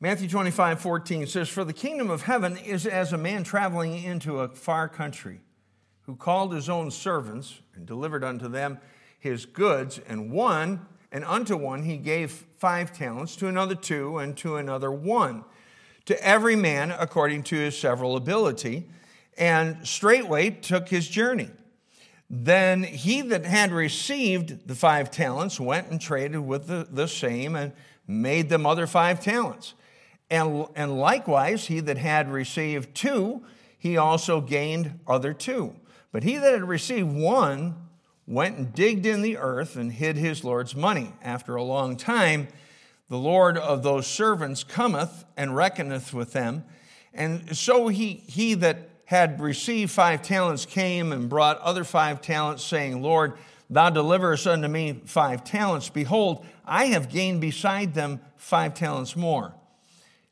Matthew 0.02 0.28
25, 0.28 0.80
14 0.80 1.26
says, 1.28 1.48
For 1.48 1.62
the 1.62 1.72
kingdom 1.72 2.10
of 2.10 2.22
heaven 2.22 2.56
is 2.56 2.86
as 2.86 3.12
a 3.12 3.16
man 3.16 3.44
traveling 3.44 4.02
into 4.02 4.40
a 4.40 4.48
far 4.48 4.88
country, 4.88 5.42
who 6.06 6.16
called 6.16 6.52
his 6.52 6.68
own 6.68 6.90
servants 6.90 7.60
and 7.76 7.86
delivered 7.86 8.24
unto 8.24 8.48
them 8.48 8.78
his 9.20 9.46
goods, 9.46 10.00
and 10.08 10.32
one, 10.32 10.84
and 11.12 11.24
unto 11.24 11.56
one 11.56 11.84
he 11.84 11.98
gave 11.98 12.32
five 12.32 12.92
talents, 12.92 13.36
to 13.36 13.46
another 13.46 13.76
two, 13.76 14.18
and 14.18 14.36
to 14.38 14.56
another 14.56 14.90
one 14.90 15.44
to 16.06 16.20
every 16.20 16.56
man 16.56 16.90
according 16.90 17.44
to 17.44 17.54
his 17.54 17.78
several 17.78 18.16
ability, 18.16 18.88
and 19.38 19.86
straightway 19.86 20.50
took 20.50 20.88
his 20.88 21.06
journey. 21.06 21.50
Then 22.28 22.82
he 22.82 23.20
that 23.22 23.46
had 23.46 23.70
received 23.70 24.66
the 24.66 24.74
five 24.74 25.12
talents 25.12 25.60
went 25.60 25.90
and 25.92 26.00
traded 26.00 26.40
with 26.40 26.66
the, 26.66 26.88
the 26.90 27.06
same 27.06 27.54
and 27.54 27.72
made 28.08 28.48
them 28.48 28.66
other 28.66 28.88
five 28.88 29.20
talents. 29.20 29.74
And, 30.30 30.66
and 30.74 30.98
likewise, 30.98 31.66
he 31.66 31.80
that 31.80 31.98
had 31.98 32.32
received 32.32 32.94
two, 32.94 33.42
he 33.78 33.96
also 33.96 34.40
gained 34.40 35.00
other 35.06 35.34
two. 35.34 35.74
But 36.10 36.22
he 36.22 36.36
that 36.36 36.52
had 36.52 36.68
received 36.68 37.12
one 37.12 37.74
went 38.26 38.56
and 38.56 38.72
digged 38.72 39.04
in 39.04 39.22
the 39.22 39.36
earth 39.36 39.76
and 39.76 39.92
hid 39.92 40.16
his 40.16 40.44
Lord's 40.44 40.74
money. 40.74 41.12
After 41.22 41.56
a 41.56 41.62
long 41.62 41.96
time, 41.96 42.48
the 43.08 43.18
Lord 43.18 43.58
of 43.58 43.82
those 43.82 44.06
servants 44.06 44.64
cometh 44.64 45.24
and 45.36 45.56
reckoneth 45.56 46.14
with 46.14 46.32
them. 46.32 46.64
And 47.12 47.56
so 47.56 47.88
he, 47.88 48.22
he 48.26 48.54
that 48.54 48.88
had 49.04 49.40
received 49.40 49.90
five 49.90 50.22
talents 50.22 50.64
came 50.64 51.12
and 51.12 51.28
brought 51.28 51.58
other 51.58 51.84
five 51.84 52.22
talents, 52.22 52.64
saying, 52.64 53.02
Lord, 53.02 53.34
thou 53.68 53.90
deliverest 53.90 54.46
unto 54.46 54.68
me 54.68 55.02
five 55.04 55.44
talents. 55.44 55.90
Behold, 55.90 56.46
I 56.64 56.86
have 56.86 57.10
gained 57.10 57.40
beside 57.40 57.92
them 57.92 58.20
five 58.36 58.72
talents 58.72 59.14
more. 59.14 59.54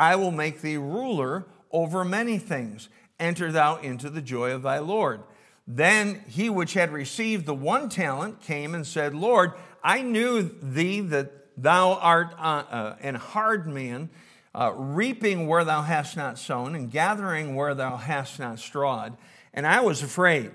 I 0.00 0.16
will 0.16 0.30
make 0.30 0.60
thee 0.60 0.76
ruler 0.76 1.46
over 1.70 2.04
many 2.04 2.38
things. 2.38 2.88
Enter 3.18 3.52
thou 3.52 3.76
into 3.76 4.08
the 4.10 4.22
joy 4.22 4.52
of 4.52 4.62
thy 4.62 4.78
Lord. 4.78 5.22
Then 5.66 6.24
he 6.26 6.48
which 6.50 6.74
had 6.74 6.90
received 6.90 7.46
the 7.46 7.54
one 7.54 7.88
talent 7.88 8.40
came 8.40 8.74
and 8.74 8.86
said, 8.86 9.14
Lord, 9.14 9.52
I 9.84 10.02
knew 10.02 10.42
thee 10.42 11.00
that 11.00 11.40
Thou 11.62 11.94
art 11.94 12.34
uh, 12.38 12.64
uh, 12.70 12.96
an 13.00 13.16
hard 13.16 13.66
man, 13.66 14.08
uh, 14.54 14.72
reaping 14.74 15.46
where 15.46 15.62
thou 15.62 15.82
hast 15.82 16.16
not 16.16 16.38
sown, 16.38 16.74
and 16.74 16.90
gathering 16.90 17.54
where 17.54 17.74
thou 17.74 17.96
hast 17.96 18.38
not 18.38 18.58
strawed. 18.58 19.16
And 19.52 19.66
I 19.66 19.80
was 19.80 20.02
afraid, 20.02 20.52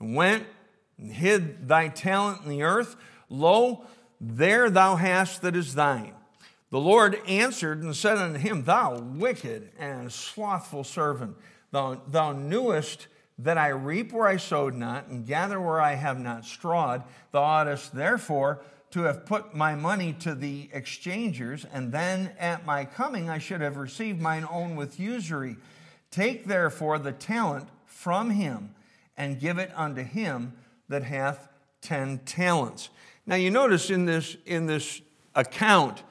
and 0.00 0.16
went 0.16 0.46
and 0.98 1.12
hid 1.12 1.68
thy 1.68 1.88
talent 1.88 2.42
in 2.42 2.50
the 2.50 2.62
earth. 2.64 2.96
Lo, 3.28 3.84
there 4.20 4.68
thou 4.68 4.96
hast 4.96 5.42
that 5.42 5.54
is 5.54 5.76
thine. 5.76 6.14
The 6.70 6.80
Lord 6.80 7.18
answered 7.26 7.82
and 7.82 7.96
said 7.96 8.18
unto 8.18 8.38
him, 8.38 8.64
Thou 8.64 8.98
wicked 8.98 9.70
and 9.78 10.12
slothful 10.12 10.84
servant, 10.84 11.36
thou, 11.70 12.02
thou 12.06 12.32
knewest 12.32 13.06
that 13.38 13.56
I 13.56 13.68
reap 13.68 14.12
where 14.12 14.26
I 14.26 14.36
sowed 14.36 14.74
not, 14.74 15.06
and 15.06 15.26
gather 15.26 15.60
where 15.60 15.80
I 15.80 15.94
have 15.94 16.18
not 16.18 16.44
strawed. 16.44 17.04
Thou 17.32 17.42
oughtest 17.42 17.94
therefore 17.94 18.60
to 18.90 19.02
have 19.02 19.26
put 19.26 19.54
my 19.54 19.74
money 19.74 20.12
to 20.14 20.34
the 20.34 20.68
exchangers, 20.72 21.64
and 21.72 21.92
then 21.92 22.32
at 22.38 22.66
my 22.66 22.84
coming 22.84 23.30
I 23.30 23.38
should 23.38 23.60
have 23.60 23.76
received 23.76 24.20
mine 24.20 24.46
own 24.50 24.76
with 24.76 24.98
usury. 24.98 25.56
Take 26.10 26.46
therefore 26.46 26.98
the 26.98 27.12
talent 27.12 27.68
from 27.86 28.30
him 28.30 28.74
and 29.16 29.40
give 29.40 29.58
it 29.58 29.70
unto 29.74 30.02
him 30.02 30.54
that 30.88 31.02
hath 31.02 31.48
ten 31.80 32.18
talents. 32.18 32.90
Now 33.26 33.36
you 33.36 33.50
notice 33.50 33.90
in 33.90 34.04
this, 34.04 34.36
in 34.46 34.66
this 34.66 35.00
account 35.34 36.02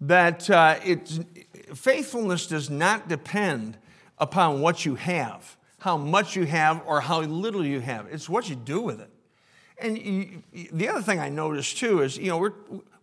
that 0.00 0.48
uh, 0.50 0.76
faithfulness 1.74 2.46
does 2.46 2.70
not 2.70 3.08
depend 3.08 3.76
upon 4.18 4.60
what 4.60 4.84
you 4.84 4.94
have, 4.94 5.56
how 5.78 5.96
much 5.96 6.36
you 6.36 6.44
have, 6.44 6.82
or 6.86 7.00
how 7.00 7.20
little 7.20 7.64
you 7.64 7.80
have. 7.80 8.06
It's 8.10 8.28
what 8.28 8.48
you 8.48 8.56
do 8.56 8.80
with 8.80 9.00
it. 9.00 9.10
And 9.78 9.98
you, 9.98 10.42
the 10.72 10.88
other 10.88 11.02
thing 11.02 11.18
I 11.18 11.28
noticed 11.28 11.78
too 11.78 12.02
is, 12.02 12.16
you 12.16 12.28
know, 12.28 12.38
we're, 12.38 12.52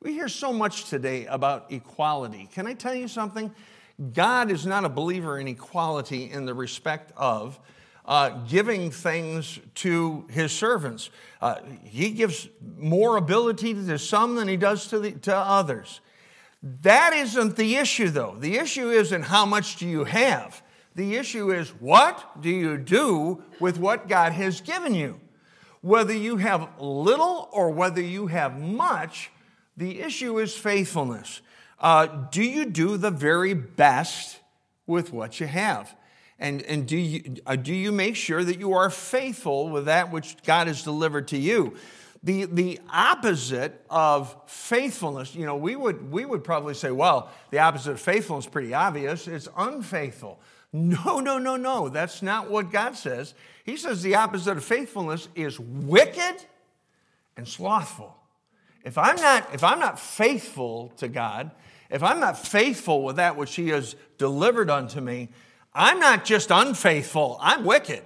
we 0.01 0.13
hear 0.13 0.27
so 0.27 0.51
much 0.51 0.89
today 0.89 1.25
about 1.27 1.71
equality. 1.71 2.50
Can 2.53 2.67
I 2.67 2.73
tell 2.73 2.95
you 2.95 3.07
something? 3.07 3.53
God 4.13 4.50
is 4.50 4.65
not 4.65 4.85
a 4.85 4.89
believer 4.89 5.39
in 5.39 5.47
equality 5.47 6.31
in 6.31 6.45
the 6.45 6.53
respect 6.53 7.12
of 7.15 7.59
uh, 8.05 8.29
giving 8.50 8.91
things 8.91 9.59
to 9.75 10.25
his 10.29 10.51
servants. 10.51 11.09
Uh, 11.41 11.59
he 11.83 12.09
gives 12.09 12.50
more 12.77 13.17
ability 13.17 13.73
to 13.73 14.00
some 14.00 14.35
than 14.35 14.47
he 14.47 14.57
does 14.57 14.88
to, 14.88 15.00
the, 15.00 15.12
to 15.12 15.35
others. 15.35 16.01
That 16.63 17.12
isn't 17.13 17.58
the 17.58 17.75
issue, 17.75 18.10
though. 18.10 18.38
The 18.39 18.55
issue 18.58 18.89
isn't 18.89 19.24
how 19.24 19.46
much 19.46 19.75
do 19.75 19.86
you 19.86 20.05
have. 20.05 20.63
The 20.96 21.15
issue 21.17 21.51
is 21.51 21.70
what 21.70 22.41
do 22.41 22.50
you 22.50 22.77
do 22.77 23.43
with 23.60 23.77
what 23.77 24.08
God 24.08 24.32
has 24.32 24.62
given 24.62 24.96
you? 24.96 25.20
Whether 25.82 26.13
you 26.13 26.38
have 26.38 26.70
little 26.79 27.50
or 27.51 27.72
whether 27.72 28.01
you 28.01 28.27
have 28.27 28.58
much, 28.58 29.29
the 29.75 30.00
issue 30.00 30.39
is 30.39 30.55
faithfulness. 30.55 31.41
Uh, 31.79 32.05
do 32.32 32.41
you 32.41 32.65
do 32.65 32.96
the 32.96 33.12
very 33.12 33.53
best 33.53 34.39
with 34.88 35.12
what 35.12 35.41
you 35.41 35.48
have? 35.48 35.93
And, 36.39 36.62
and 36.63 36.88
do, 36.88 36.98
you, 36.98 37.36
uh, 37.46 37.58
do 37.58 37.74
you 37.74 37.91
make 37.91 38.15
sure 38.15 38.43
that 38.43 38.60
you 38.60 38.74
are 38.74 38.89
faithful 38.89 39.70
with 39.70 39.86
that 39.86 40.12
which 40.12 40.38
God 40.43 40.67
has 40.67 40.84
delivered 40.84 41.27
to 41.29 41.38
you? 41.38 41.75
The, 42.24 42.46
the 42.46 42.80
opposite 42.89 43.84
of 43.89 44.36
faithfulness, 44.46 45.36
you 45.36 45.46
know, 45.46 45.58
we 45.58 45.75
would, 45.75 46.10
we 46.10 46.24
would 46.24 46.44
probably 46.44 46.74
say, 46.74 46.89
well, 46.89 47.30
the 47.51 47.60
opposite 47.60 47.92
of 47.92 48.00
faithfulness 48.00 48.46
is 48.46 48.51
pretty 48.51 48.74
obvious. 48.74 49.27
It's 49.27 49.50
unfaithful. 49.58 50.39
No, 50.72 51.20
no, 51.20 51.38
no, 51.38 51.58
no. 51.58 51.89
That's 51.89 52.22
not 52.22 52.50
what 52.50 52.72
God 52.72 52.96
says. 52.96 53.34
He 53.63 53.77
says 53.77 54.01
the 54.01 54.15
opposite 54.15 54.58
of 54.58 54.63
faithfulness 54.63 55.27
is 55.36 55.60
wicked 55.60 56.46
and 57.38 57.48
slothful. 57.48 58.15
If 58.84 58.98
I'm 58.98 59.15
not, 59.18 59.53
if 59.53 59.63
I'm 59.63 59.80
not 59.80 60.00
faithful 60.00 60.94
to 60.98 61.08
God, 61.08 61.51
if 61.89 62.03
I'm 62.03 62.20
not 62.20 62.38
faithful 62.38 63.03
with 63.03 63.18
that 63.18 63.38
which 63.38 63.56
He 63.56 63.70
has 63.70 63.96
delivered 64.18 64.70
unto 64.70 65.00
me, 65.00 65.30
I'm 65.74 66.00
not 66.00 66.25
just 66.25 66.51
unfaithful, 66.51 67.38
I'm 67.39 67.65
wicked. 67.65 68.03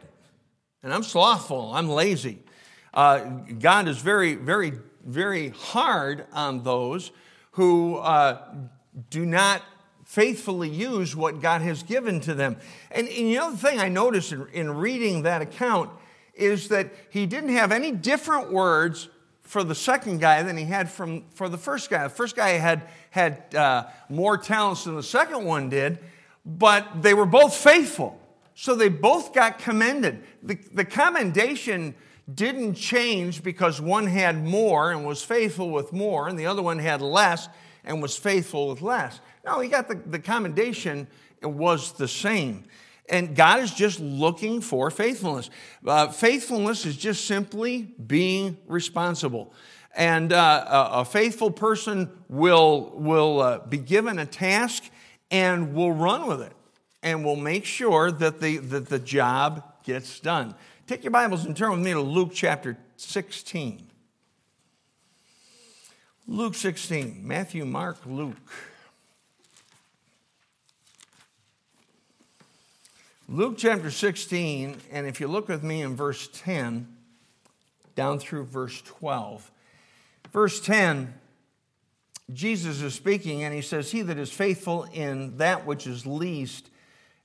And 0.83 0.93
I'm 0.93 1.03
slothful, 1.03 1.71
I'm 1.73 1.87
lazy. 1.89 2.43
Uh, 2.97 3.19
God 3.59 3.87
is 3.87 3.99
very, 3.99 4.33
very, 4.33 4.73
very 5.05 5.49
hard 5.49 6.25
on 6.33 6.63
those 6.63 7.11
who 7.51 7.97
uh, 7.97 8.41
do 9.11 9.23
not 9.23 9.61
faithfully 10.03 10.67
use 10.67 11.15
what 11.15 11.39
God 11.39 11.61
has 11.61 11.83
given 11.83 12.19
to 12.21 12.33
them. 12.33 12.57
And, 12.89 13.07
and 13.07 13.27
the 13.27 13.37
other 13.37 13.55
thing 13.55 13.79
I 13.79 13.87
noticed 13.87 14.31
in, 14.31 14.47
in 14.51 14.71
reading 14.71 15.21
that 15.21 15.43
account 15.43 15.91
is 16.33 16.69
that 16.69 16.91
he 17.11 17.27
didn't 17.27 17.51
have 17.51 17.71
any 17.71 17.91
different 17.91 18.51
words 18.51 19.09
for 19.43 19.63
the 19.63 19.75
second 19.75 20.19
guy 20.19 20.41
than 20.41 20.57
he 20.57 20.65
had 20.65 20.89
from, 20.89 21.25
for 21.35 21.49
the 21.49 21.57
first 21.57 21.91
guy. 21.91 22.01
The 22.01 22.09
first 22.09 22.35
guy 22.35 22.49
had, 22.53 22.81
had 23.11 23.53
uh, 23.53 23.83
more 24.09 24.39
talents 24.39 24.85
than 24.85 24.95
the 24.95 25.03
second 25.03 25.45
one 25.45 25.69
did, 25.69 25.99
but 26.43 27.03
they 27.03 27.13
were 27.13 27.27
both 27.27 27.55
faithful. 27.55 28.19
So 28.55 28.73
they 28.73 28.89
both 28.89 29.35
got 29.35 29.59
commended. 29.59 30.23
The, 30.41 30.57
the 30.73 30.83
commendation 30.83 31.93
didn't 32.33 32.75
change 32.75 33.43
because 33.43 33.79
one 33.79 34.07
had 34.07 34.43
more 34.43 34.91
and 34.91 35.05
was 35.05 35.23
faithful 35.23 35.69
with 35.69 35.93
more, 35.93 36.27
and 36.27 36.37
the 36.37 36.45
other 36.45 36.61
one 36.61 36.79
had 36.79 37.01
less 37.01 37.47
and 37.83 38.01
was 38.01 38.17
faithful 38.17 38.69
with 38.69 38.81
less. 38.81 39.19
No, 39.45 39.59
he 39.59 39.69
got 39.69 39.87
the, 39.87 39.95
the 39.95 40.19
commendation, 40.19 41.07
it 41.41 41.49
was 41.49 41.93
the 41.93 42.07
same. 42.07 42.65
And 43.09 43.35
God 43.35 43.61
is 43.61 43.73
just 43.73 44.01
looking 44.01 44.59
for 44.59 44.91
faithfulness. 44.91 45.49
Uh, 45.85 46.09
faithfulness 46.09 46.85
is 46.85 46.97
just 46.97 47.25
simply 47.25 47.83
being 47.83 48.57
responsible. 48.67 49.53
And 49.95 50.33
uh, 50.33 50.89
a, 50.93 50.99
a, 50.99 51.05
faithful 51.05 51.49
person 51.49 52.11
will, 52.27 52.91
will 52.95 53.39
uh, 53.39 53.59
be 53.59 53.77
given 53.77 54.19
a 54.19 54.25
task 54.25 54.83
and 55.31 55.73
will 55.73 55.93
run 55.93 56.27
with 56.27 56.41
it 56.41 56.53
and 57.01 57.23
will 57.23 57.37
make 57.37 57.65
sure 57.65 58.11
that 58.11 58.41
the, 58.41 58.57
that 58.57 58.89
the 58.89 58.99
job 58.99 59.63
gets 59.83 60.19
done. 60.19 60.53
Take 60.87 61.03
your 61.03 61.11
Bibles 61.11 61.43
and 61.43 61.53
turn 61.53 61.71
with 61.71 61.81
me 61.81 61.91
to 61.91 61.99
Luke 61.99 62.31
chapter 62.33 62.77
16. 62.95 63.89
Luke 66.25 66.55
16, 66.55 67.27
Matthew, 67.27 67.65
Mark, 67.65 67.97
Luke. 68.05 68.37
Luke 73.27 73.55
chapter 73.57 73.91
16, 73.91 74.77
and 74.89 75.05
if 75.05 75.19
you 75.19 75.27
look 75.27 75.49
with 75.49 75.61
me 75.61 75.81
in 75.81 75.93
verse 75.93 76.29
10 76.31 76.87
down 77.95 78.17
through 78.17 78.45
verse 78.45 78.81
12, 78.83 79.51
verse 80.31 80.61
10, 80.61 81.13
Jesus 82.31 82.81
is 82.81 82.93
speaking 82.93 83.43
and 83.43 83.53
he 83.53 83.61
says, 83.61 83.91
He 83.91 84.03
that 84.03 84.17
is 84.17 84.31
faithful 84.31 84.85
in 84.93 85.35
that 85.35 85.65
which 85.65 85.85
is 85.85 86.05
least 86.05 86.69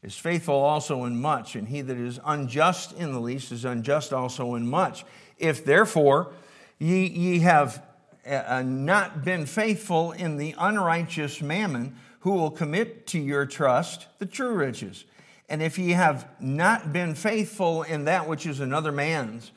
is 0.02 0.16
faithful 0.16 0.54
also 0.54 1.04
in 1.04 1.20
much, 1.20 1.54
and 1.54 1.68
he 1.68 1.80
that 1.80 1.96
is 1.96 2.18
unjust 2.24 2.92
in 2.98 3.12
the 3.12 3.20
least 3.20 3.52
is 3.52 3.64
unjust 3.64 4.12
also 4.12 4.54
in 4.54 4.68
much. 4.68 5.04
If 5.38 5.64
therefore 5.64 6.32
ye, 6.78 7.06
ye 7.06 7.38
have 7.40 7.82
uh, 8.26 8.62
not 8.64 9.24
been 9.24 9.46
faithful 9.46 10.12
in 10.12 10.36
the 10.36 10.54
unrighteous 10.58 11.40
mammon, 11.40 11.96
who 12.20 12.32
will 12.32 12.50
commit 12.50 13.06
to 13.08 13.18
your 13.18 13.46
trust 13.46 14.06
the 14.18 14.26
true 14.26 14.54
riches? 14.54 15.04
And 15.48 15.62
if 15.62 15.78
ye 15.78 15.90
have 15.90 16.28
not 16.40 16.92
been 16.92 17.14
faithful 17.14 17.82
in 17.82 18.04
that 18.04 18.28
which 18.28 18.46
is 18.46 18.60
another 18.60 18.92
man's, 18.92 19.50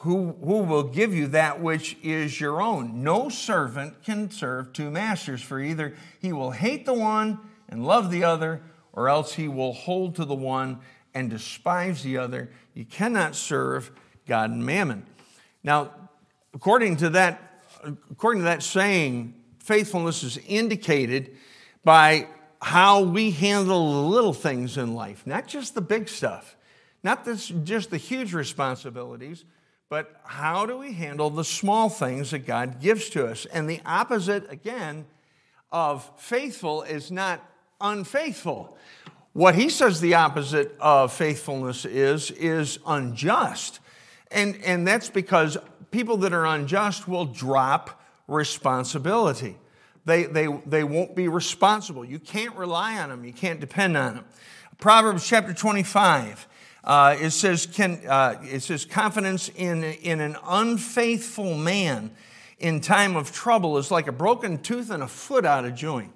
who, 0.00 0.36
who 0.42 0.62
will 0.62 0.82
give 0.82 1.14
you 1.14 1.28
that 1.28 1.60
which 1.60 1.96
is 2.02 2.40
your 2.40 2.60
own? 2.60 3.02
No 3.02 3.28
servant 3.28 4.02
can 4.02 4.30
serve 4.30 4.72
two 4.72 4.90
masters, 4.90 5.42
for 5.42 5.60
either 5.60 5.94
he 6.20 6.32
will 6.32 6.50
hate 6.50 6.84
the 6.84 6.94
one 6.94 7.38
and 7.68 7.86
love 7.86 8.10
the 8.10 8.24
other, 8.24 8.60
or 8.96 9.08
else 9.08 9.34
he 9.34 9.46
will 9.46 9.74
hold 9.74 10.16
to 10.16 10.24
the 10.24 10.34
one 10.34 10.80
and 11.14 11.30
despise 11.30 12.02
the 12.02 12.18
other. 12.18 12.50
You 12.74 12.84
cannot 12.84 13.36
serve 13.36 13.92
God 14.26 14.50
and 14.50 14.64
mammon. 14.64 15.06
Now, 15.62 15.92
according 16.54 16.96
to 16.98 17.10
that, 17.10 17.62
according 18.10 18.40
to 18.40 18.46
that 18.46 18.62
saying, 18.62 19.34
faithfulness 19.60 20.22
is 20.22 20.38
indicated 20.38 21.36
by 21.84 22.26
how 22.60 23.02
we 23.02 23.30
handle 23.30 23.92
the 23.92 24.08
little 24.08 24.32
things 24.32 24.76
in 24.76 24.94
life, 24.94 25.26
not 25.26 25.46
just 25.46 25.74
the 25.74 25.80
big 25.80 26.08
stuff, 26.08 26.56
not 27.02 27.24
this, 27.24 27.48
just 27.64 27.90
the 27.90 27.96
huge 27.96 28.32
responsibilities, 28.32 29.44
but 29.88 30.20
how 30.24 30.66
do 30.66 30.78
we 30.78 30.92
handle 30.92 31.30
the 31.30 31.44
small 31.44 31.88
things 31.88 32.32
that 32.32 32.40
God 32.40 32.80
gives 32.80 33.08
to 33.10 33.26
us? 33.26 33.46
And 33.46 33.70
the 33.70 33.80
opposite, 33.86 34.50
again, 34.50 35.06
of 35.70 36.10
faithful 36.16 36.82
is 36.82 37.10
not 37.10 37.48
unfaithful. 37.80 38.76
What 39.32 39.54
he 39.54 39.68
says 39.68 40.00
the 40.00 40.14
opposite 40.14 40.74
of 40.80 41.12
faithfulness 41.12 41.84
is, 41.84 42.30
is 42.30 42.78
unjust. 42.86 43.80
And, 44.30 44.58
and 44.64 44.86
that's 44.86 45.10
because 45.10 45.58
people 45.90 46.16
that 46.18 46.32
are 46.32 46.46
unjust 46.46 47.06
will 47.06 47.26
drop 47.26 48.02
responsibility. 48.28 49.56
They, 50.04 50.24
they, 50.24 50.46
they 50.64 50.84
won't 50.84 51.14
be 51.14 51.28
responsible. 51.28 52.04
You 52.04 52.18
can't 52.18 52.54
rely 52.56 52.98
on 52.98 53.10
them, 53.10 53.24
you 53.24 53.32
can't 53.32 53.60
depend 53.60 53.96
on 53.96 54.14
them. 54.16 54.24
Proverbs 54.78 55.26
chapter 55.26 55.52
25. 55.52 56.48
Uh, 56.84 57.16
it 57.20 57.30
says, 57.30 57.66
can, 57.66 58.00
uh, 58.06 58.40
it 58.42 58.62
says, 58.62 58.84
confidence 58.84 59.50
in, 59.56 59.82
in 59.82 60.20
an 60.20 60.36
unfaithful 60.46 61.56
man 61.56 62.12
in 62.58 62.80
time 62.80 63.16
of 63.16 63.32
trouble 63.32 63.76
is 63.76 63.90
like 63.90 64.06
a 64.06 64.12
broken 64.12 64.58
tooth 64.58 64.90
and 64.90 65.02
a 65.02 65.08
foot 65.08 65.44
out 65.44 65.64
of 65.64 65.74
joint. 65.74 66.12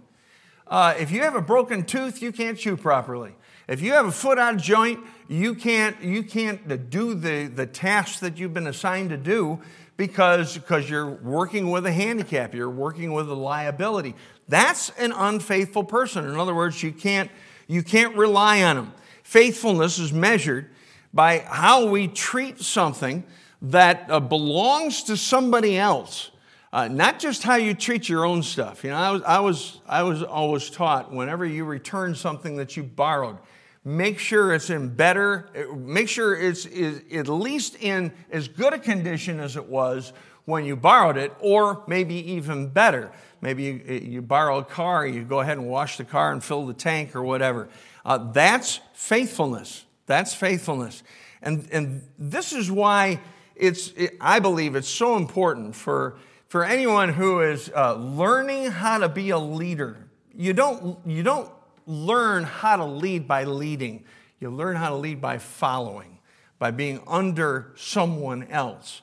Uh, 0.70 0.94
if 1.00 1.10
you 1.10 1.20
have 1.22 1.34
a 1.34 1.42
broken 1.42 1.84
tooth, 1.84 2.22
you 2.22 2.30
can't 2.30 2.56
chew 2.56 2.76
properly. 2.76 3.34
If 3.66 3.82
you 3.82 3.92
have 3.92 4.06
a 4.06 4.12
foot 4.12 4.38
out 4.38 4.54
of 4.54 4.62
joint, 4.62 5.00
you 5.28 5.56
can't, 5.56 6.00
you 6.00 6.22
can't 6.22 6.90
do 6.90 7.14
the, 7.14 7.48
the 7.48 7.66
tasks 7.66 8.20
that 8.20 8.38
you've 8.38 8.54
been 8.54 8.68
assigned 8.68 9.10
to 9.10 9.16
do 9.16 9.60
because, 9.96 10.56
because 10.56 10.88
you're 10.88 11.10
working 11.10 11.70
with 11.70 11.86
a 11.86 11.92
handicap, 11.92 12.54
you're 12.54 12.70
working 12.70 13.12
with 13.12 13.28
a 13.28 13.34
liability. 13.34 14.14
That's 14.48 14.90
an 14.90 15.12
unfaithful 15.12 15.84
person. 15.84 16.24
In 16.24 16.36
other 16.36 16.54
words, 16.54 16.82
you 16.82 16.92
can't, 16.92 17.30
you 17.66 17.82
can't 17.82 18.16
rely 18.16 18.62
on 18.62 18.76
them. 18.76 18.92
Faithfulness 19.24 19.98
is 19.98 20.12
measured 20.12 20.70
by 21.12 21.40
how 21.40 21.86
we 21.86 22.06
treat 22.06 22.60
something 22.60 23.24
that 23.62 24.06
uh, 24.08 24.20
belongs 24.20 25.02
to 25.04 25.16
somebody 25.16 25.76
else. 25.76 26.29
Uh, 26.72 26.86
not 26.86 27.18
just 27.18 27.42
how 27.42 27.56
you 27.56 27.74
treat 27.74 28.08
your 28.08 28.24
own 28.24 28.42
stuff. 28.42 28.84
You 28.84 28.90
know, 28.90 28.96
I 28.96 29.10
was, 29.10 29.22
I, 29.24 29.40
was, 29.40 29.80
I 29.88 30.02
was 30.04 30.22
always 30.22 30.70
taught 30.70 31.12
whenever 31.12 31.44
you 31.44 31.64
return 31.64 32.14
something 32.14 32.56
that 32.58 32.76
you 32.76 32.84
borrowed, 32.84 33.38
make 33.84 34.20
sure 34.20 34.54
it's 34.54 34.70
in 34.70 34.94
better, 34.94 35.48
make 35.74 36.08
sure 36.08 36.38
it's 36.38 36.66
is 36.66 37.02
at 37.12 37.26
least 37.26 37.76
in 37.80 38.12
as 38.30 38.46
good 38.46 38.72
a 38.72 38.78
condition 38.78 39.40
as 39.40 39.56
it 39.56 39.66
was 39.66 40.12
when 40.44 40.64
you 40.64 40.76
borrowed 40.76 41.16
it, 41.16 41.32
or 41.40 41.82
maybe 41.86 42.14
even 42.32 42.68
better. 42.68 43.10
Maybe 43.40 43.64
you, 43.64 43.94
you 43.94 44.22
borrow 44.22 44.58
a 44.58 44.64
car, 44.64 45.06
you 45.06 45.24
go 45.24 45.40
ahead 45.40 45.58
and 45.58 45.66
wash 45.66 45.96
the 45.96 46.04
car 46.04 46.32
and 46.32 46.42
fill 46.42 46.66
the 46.66 46.74
tank 46.74 47.16
or 47.16 47.22
whatever. 47.22 47.68
Uh, 48.04 48.30
that's 48.32 48.80
faithfulness. 48.92 49.84
That's 50.06 50.34
faithfulness. 50.34 51.02
And, 51.42 51.68
and 51.72 52.02
this 52.18 52.52
is 52.52 52.70
why 52.70 53.20
it's, 53.56 53.88
it, 53.96 54.16
I 54.20 54.40
believe 54.40 54.74
it's 54.74 54.88
so 54.88 55.16
important 55.16 55.74
for, 55.74 56.16
for 56.50 56.64
anyone 56.64 57.10
who 57.10 57.42
is 57.42 57.70
uh, 57.76 57.94
learning 57.94 58.72
how 58.72 58.98
to 58.98 59.08
be 59.08 59.30
a 59.30 59.38
leader. 59.38 59.96
You 60.34 60.52
don't, 60.52 60.98
you 61.06 61.22
don't 61.22 61.48
learn 61.86 62.42
how 62.42 62.74
to 62.74 62.84
lead 62.84 63.28
by 63.28 63.44
leading, 63.44 64.04
you 64.40 64.50
learn 64.50 64.74
how 64.74 64.88
to 64.88 64.96
lead 64.96 65.20
by 65.20 65.38
following, 65.38 66.18
by 66.58 66.72
being 66.72 67.00
under 67.06 67.70
someone 67.76 68.48
else. 68.48 69.00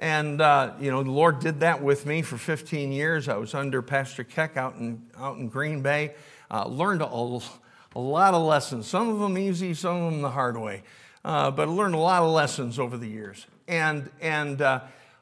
And, 0.00 0.40
uh, 0.40 0.72
you 0.80 0.90
know, 0.90 1.04
the 1.04 1.12
Lord 1.12 1.38
did 1.38 1.60
that 1.60 1.80
with 1.80 2.04
me 2.04 2.20
for 2.20 2.36
15 2.36 2.90
years. 2.90 3.28
I 3.28 3.36
was 3.36 3.54
under 3.54 3.80
Pastor 3.80 4.24
Keck 4.24 4.56
out 4.56 4.74
in, 4.74 5.00
out 5.16 5.36
in 5.36 5.48
Green 5.48 5.82
Bay. 5.82 6.14
Uh, 6.50 6.66
learned 6.66 7.02
a, 7.02 7.06
a 7.06 8.00
lot 8.00 8.34
of 8.34 8.42
lessons, 8.42 8.88
some 8.88 9.08
of 9.08 9.20
them 9.20 9.38
easy, 9.38 9.72
some 9.72 10.02
of 10.02 10.12
them 10.12 10.22
the 10.22 10.30
hard 10.30 10.56
way. 10.56 10.82
Uh, 11.24 11.52
but 11.52 11.68
I 11.68 11.70
learned 11.70 11.94
a 11.94 11.98
lot 11.98 12.22
of 12.22 12.32
lessons 12.32 12.76
over 12.76 12.96
the 12.96 13.08
years. 13.08 13.46
And, 13.68 14.10
and 14.20 14.60
uh, 14.60 14.80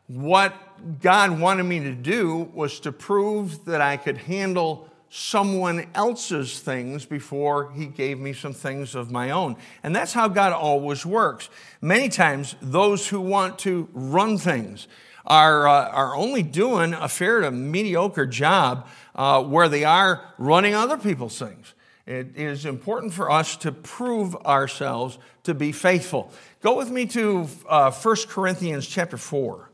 what 0.08 0.54
God 1.00 1.40
wanted 1.40 1.64
me 1.64 1.80
to 1.80 1.92
do 1.92 2.50
was 2.54 2.80
to 2.80 2.92
prove 2.92 3.64
that 3.64 3.80
I 3.80 3.96
could 3.96 4.18
handle 4.18 4.88
someone 5.08 5.86
else's 5.94 6.60
things 6.60 7.06
before 7.06 7.72
he 7.72 7.86
gave 7.86 8.18
me 8.18 8.32
some 8.32 8.52
things 8.52 8.94
of 8.94 9.10
my 9.10 9.30
own. 9.30 9.56
And 9.82 9.94
that's 9.94 10.12
how 10.12 10.28
God 10.28 10.52
always 10.52 11.06
works. 11.06 11.48
Many 11.80 12.08
times, 12.08 12.54
those 12.60 13.08
who 13.08 13.20
want 13.20 13.58
to 13.60 13.88
run 13.92 14.38
things 14.38 14.88
are, 15.24 15.66
uh, 15.66 15.88
are 15.88 16.14
only 16.14 16.42
doing 16.42 16.92
a 16.92 17.08
fair 17.08 17.40
to 17.40 17.50
mediocre 17.50 18.26
job 18.26 18.86
uh, 19.14 19.42
where 19.42 19.68
they 19.68 19.84
are 19.84 20.34
running 20.38 20.74
other 20.74 20.98
people's 20.98 21.38
things. 21.38 21.74
It 22.06 22.36
is 22.36 22.64
important 22.64 23.12
for 23.12 23.30
us 23.30 23.56
to 23.58 23.72
prove 23.72 24.36
ourselves 24.36 25.18
to 25.42 25.54
be 25.54 25.72
faithful. 25.72 26.30
Go 26.60 26.76
with 26.76 26.90
me 26.90 27.06
to 27.06 27.48
uh, 27.68 27.90
1 27.90 28.16
Corinthians 28.28 28.86
chapter 28.86 29.16
4. 29.16 29.70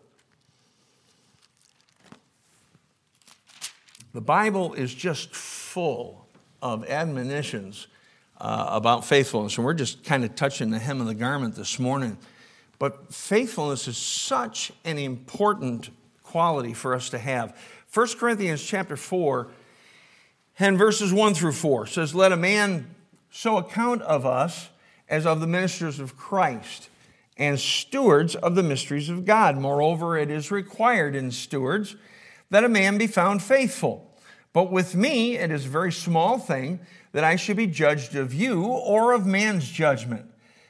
The 4.14 4.20
Bible 4.20 4.75
is 4.75 4.94
just 4.94 5.35
full 5.35 6.27
of 6.61 6.88
admonitions 6.88 7.87
uh, 8.38 8.66
about 8.68 9.07
faithfulness, 9.07 9.57
and 9.57 9.64
we're 9.64 9.72
just 9.72 10.05
kind 10.05 10.25
of 10.25 10.35
touching 10.35 10.70
the 10.70 10.79
hem 10.79 11.01
of 11.01 11.07
the 11.07 11.14
garment 11.14 11.55
this 11.55 11.79
morning. 11.79 12.18
But 12.79 13.14
faithfulness 13.14 13.88
is 13.88 13.96
such 13.96 14.72
an 14.85 14.98
important 14.98 15.90
quality 16.22 16.75
for 16.75 16.94
us 16.94 17.09
to 17.11 17.18
have. 17.18 17.57
1 17.94 18.09
Corinthians 18.18 18.62
chapter 18.62 18.96
4 18.96 19.48
and 20.59 20.77
verses 20.77 21.12
1 21.12 21.35
through 21.35 21.53
4 21.53 21.87
says, 21.87 22.14
Let 22.14 22.33
a 22.33 22.37
man 22.37 22.94
so 23.31 23.57
account 23.57 24.03
of 24.03 24.27
us 24.27 24.68
as 25.09 25.25
of 25.25 25.40
the 25.40 25.46
ministers 25.46 25.98
of 25.98 26.16
Christ 26.16 26.90
and 27.38 27.59
stewards 27.59 28.35
of 28.35 28.57
the 28.57 28.62
mysteries 28.62 29.09
of 29.09 29.25
God. 29.25 29.57
Moreover, 29.57 30.18
it 30.18 30.31
is 30.31 30.51
required 30.51 31.16
in 31.16 31.31
stewards 31.31 31.96
that 32.53 32.65
a 32.65 32.69
man 32.69 32.99
be 32.99 33.07
found 33.07 33.43
faithful. 33.43 34.15
But 34.53 34.71
with 34.71 34.95
me, 34.95 35.38
it 35.38 35.51
is 35.51 35.65
a 35.65 35.71
very 35.71 35.91
small 35.91 36.38
thing 36.38 36.81
that 37.12 37.25
I 37.25 37.35
should 37.35 37.57
be 37.57 37.67
judged 37.67 38.15
of 38.15 38.35
you 38.35 38.65
or 38.65 39.12
of 39.12 39.25
man's 39.25 39.71
judgment. 39.71 40.27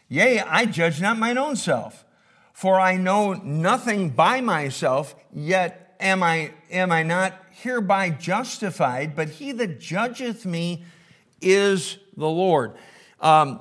Yea, 0.08 0.38
I 0.40 0.66
judge 0.66 1.00
not 1.00 1.18
mine 1.18 1.38
own 1.38 1.56
self, 1.56 2.04
for 2.52 2.78
I 2.78 2.96
know 2.96 3.32
nothing 3.32 4.10
by 4.10 4.40
myself, 4.40 5.16
yet 5.34 5.96
am 5.98 6.22
I, 6.22 6.52
am 6.70 6.92
I 6.92 7.02
not 7.02 7.34
hereby 7.50 8.10
justified, 8.10 9.16
but 9.16 9.28
he 9.28 9.50
that 9.50 9.80
judgeth 9.80 10.46
me 10.46 10.84
is 11.40 11.98
the 12.16 12.28
Lord. 12.28 12.74
Um, 13.18 13.58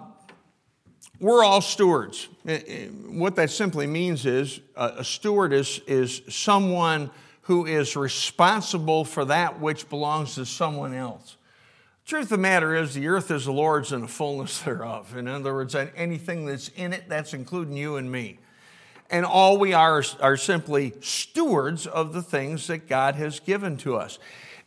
we're 1.20 1.44
all 1.44 1.62
stewards. 1.62 2.28
Eh, 2.46 2.60
eh, 2.68 2.86
what 2.86 3.36
that 3.38 3.50
simply 3.50 3.88
means 3.88 4.28
is 4.28 4.60
uh, 4.76 4.92
a 4.98 5.04
steward 5.04 5.54
is, 5.54 5.82
is 5.88 6.22
someone 6.30 7.10
who 7.41 7.65
is 7.65 7.95
responsible 7.95 9.04
for 9.04 9.25
that 9.25 9.60
which 9.60 9.89
belongs 9.89 10.36
to 10.36 10.45
someone 10.45 10.93
else. 10.93 11.38
Truth 12.06 12.23
of 12.23 12.30
the 12.30 12.38
matter 12.38 12.75
is, 12.75 12.93
the 12.93 13.08
earth 13.08 13.32
is 13.32 13.45
the 13.45 13.54
Lord's 13.54 13.91
and 13.91 14.04
the 14.04 14.08
fullness 14.08 14.60
thereof. 14.62 15.15
In 15.15 15.27
other 15.27 15.54
words, 15.54 15.75
anything 15.75 16.45
that's 16.45 16.69
in 16.69 16.93
it, 16.93 17.08
that's 17.08 17.34
including 17.34 17.77
you 17.77 17.95
and 17.95 18.12
me. 18.12 18.39
And 19.10 19.25
all 19.25 19.58
we 19.58 19.73
are 19.73 20.04
are 20.21 20.38
simply 20.38 20.93
stewards 21.01 21.86
of 21.86 22.13
the 22.13 22.21
things 22.21 22.67
that 22.67 22.88
God 22.88 23.15
has 23.15 23.39
given 23.39 23.77
to 23.77 23.97
us. 23.97 24.19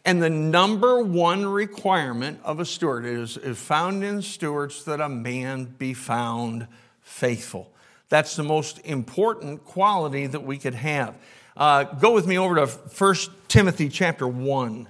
And 0.04 0.22
the 0.22 0.30
number 0.30 1.02
one 1.02 1.46
requirement 1.46 2.40
of 2.44 2.60
a 2.60 2.66
steward 2.66 3.06
is, 3.06 3.38
is 3.38 3.58
found 3.58 4.04
in 4.04 4.20
stewards 4.20 4.84
that 4.84 5.00
a 5.00 5.08
man 5.08 5.74
be 5.78 5.94
found 5.94 6.66
faithful. 7.00 7.70
That's 8.10 8.37
the 8.37 8.42
most 8.42 8.80
important 8.84 9.64
quality 9.64 10.26
that 10.26 10.44
we 10.44 10.58
could 10.58 10.74
have. 10.74 11.14
Uh, 11.57 11.85
go 11.85 12.12
with 12.12 12.27
me 12.27 12.37
over 12.37 12.57
to 12.57 12.67
1 12.67 13.14
Timothy 13.47 13.88
chapter 13.88 14.27
1. 14.27 14.88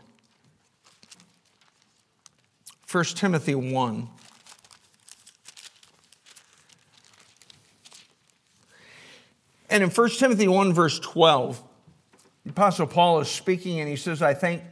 1 2.91 3.05
Timothy 3.05 3.55
1. 3.55 4.09
And 9.69 9.83
in 9.83 9.91
1 9.91 10.09
Timothy 10.11 10.49
1, 10.49 10.73
verse 10.73 10.99
12, 11.01 11.61
the 12.45 12.51
Apostle 12.51 12.87
Paul 12.87 13.21
is 13.21 13.29
speaking 13.29 13.81
and 13.81 13.89
he 13.89 13.97
says, 13.97 14.23
I 14.23 14.33
thank 14.33 14.63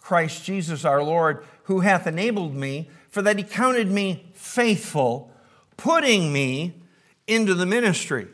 Christ 0.00 0.44
Jesus 0.44 0.84
our 0.84 1.02
Lord, 1.02 1.44
who 1.64 1.80
hath 1.80 2.06
enabled 2.06 2.54
me, 2.54 2.88
for 3.10 3.22
that 3.22 3.36
he 3.36 3.44
counted 3.44 3.90
me 3.90 4.30
faithful, 4.34 5.32
putting 5.76 6.32
me 6.32 6.74
into 7.26 7.54
the 7.54 7.66
ministry. 7.66 8.28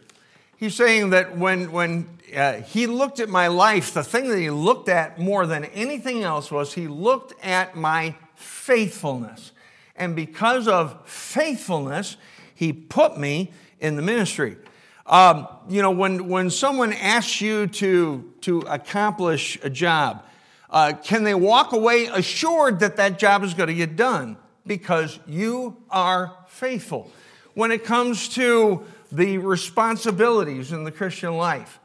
He's 0.59 0.75
saying 0.75 1.11
that 1.11 1.37
when, 1.37 1.71
when 1.71 2.09
uh, 2.37 2.55
he 2.55 2.89
looked 2.89 3.21
at 3.21 3.29
my 3.29 3.47
life, 3.47 3.95
the 3.95 4.03
thing 4.03 4.29
that 4.29 4.41
he 4.41 4.51
looked 4.51 4.89
at 4.89 5.17
more 5.17 5.47
than 5.47 5.65
anything 5.67 6.25
else 6.25 6.51
was 6.51 6.75
he 6.75 6.89
looked 6.89 7.33
at 7.45 7.77
my 7.77 8.17
faithfulness. 8.35 9.53
And 9.95 10.17
because 10.17 10.67
of 10.67 11.09
faithfulness, 11.09 12.17
he 12.57 12.73
put 12.73 13.17
me 13.17 13.53
in 13.79 13.95
the 13.95 14.03
ministry. 14.03 14.57
Um, 15.07 15.47
you 15.69 15.81
know, 15.81 15.93
when, 15.93 16.29
when 16.29 16.51
someone 16.51 16.93
asks 16.93 17.41
you 17.41 17.69
to, 17.69 18.33
to 18.41 18.59
accomplish 18.63 19.61
a 19.63 19.71
job, 19.71 20.25
uh, 20.71 20.95
can 21.05 21.23
they 21.23 21.35
walk 21.35 21.73
away 21.73 22.07
assured 22.07 22.81
that 22.81 22.97
that 22.97 23.21
job 23.21 23.45
is 23.45 23.55
going 23.55 23.69
to 23.69 23.75
get 23.75 23.95
done? 23.95 24.37
Because 24.67 25.21
you 25.25 25.77
are 25.89 26.37
faithful. 26.49 27.13
When 27.55 27.71
it 27.71 27.85
comes 27.85 28.29
to 28.31 28.85
the 29.11 29.39
responsibilities 29.39 30.73
in 30.73 30.85
the 30.85 30.93
Christian 30.93 31.37
life, 31.37 31.81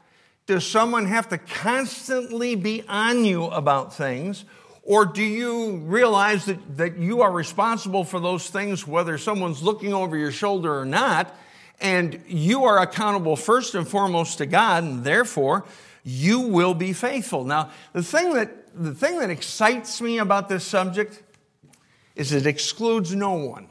does 0.46 0.66
someone 0.66 1.06
have 1.06 1.28
to 1.30 1.38
constantly 1.38 2.54
be 2.54 2.82
on 2.88 3.24
you 3.24 3.44
about 3.44 3.94
things? 3.94 4.44
Or 4.82 5.06
do 5.06 5.22
you 5.22 5.76
realize 5.78 6.44
that, 6.44 6.76
that 6.76 6.98
you 6.98 7.22
are 7.22 7.32
responsible 7.32 8.04
for 8.04 8.20
those 8.20 8.48
things, 8.50 8.86
whether 8.86 9.16
someone's 9.16 9.62
looking 9.62 9.94
over 9.94 10.16
your 10.16 10.32
shoulder 10.32 10.78
or 10.78 10.84
not? 10.84 11.34
And 11.80 12.22
you 12.26 12.64
are 12.64 12.78
accountable 12.78 13.36
first 13.36 13.74
and 13.74 13.88
foremost 13.88 14.38
to 14.38 14.46
God, 14.46 14.84
and 14.84 15.02
therefore 15.02 15.64
you 16.04 16.40
will 16.40 16.74
be 16.74 16.92
faithful. 16.92 17.44
Now, 17.44 17.70
the 17.94 18.02
thing 18.02 18.34
that, 18.34 18.50
the 18.74 18.94
thing 18.94 19.18
that 19.20 19.30
excites 19.30 20.00
me 20.02 20.18
about 20.18 20.50
this 20.50 20.64
subject 20.64 21.22
is 22.14 22.32
it 22.32 22.46
excludes 22.46 23.14
no 23.14 23.32
one. 23.32 23.68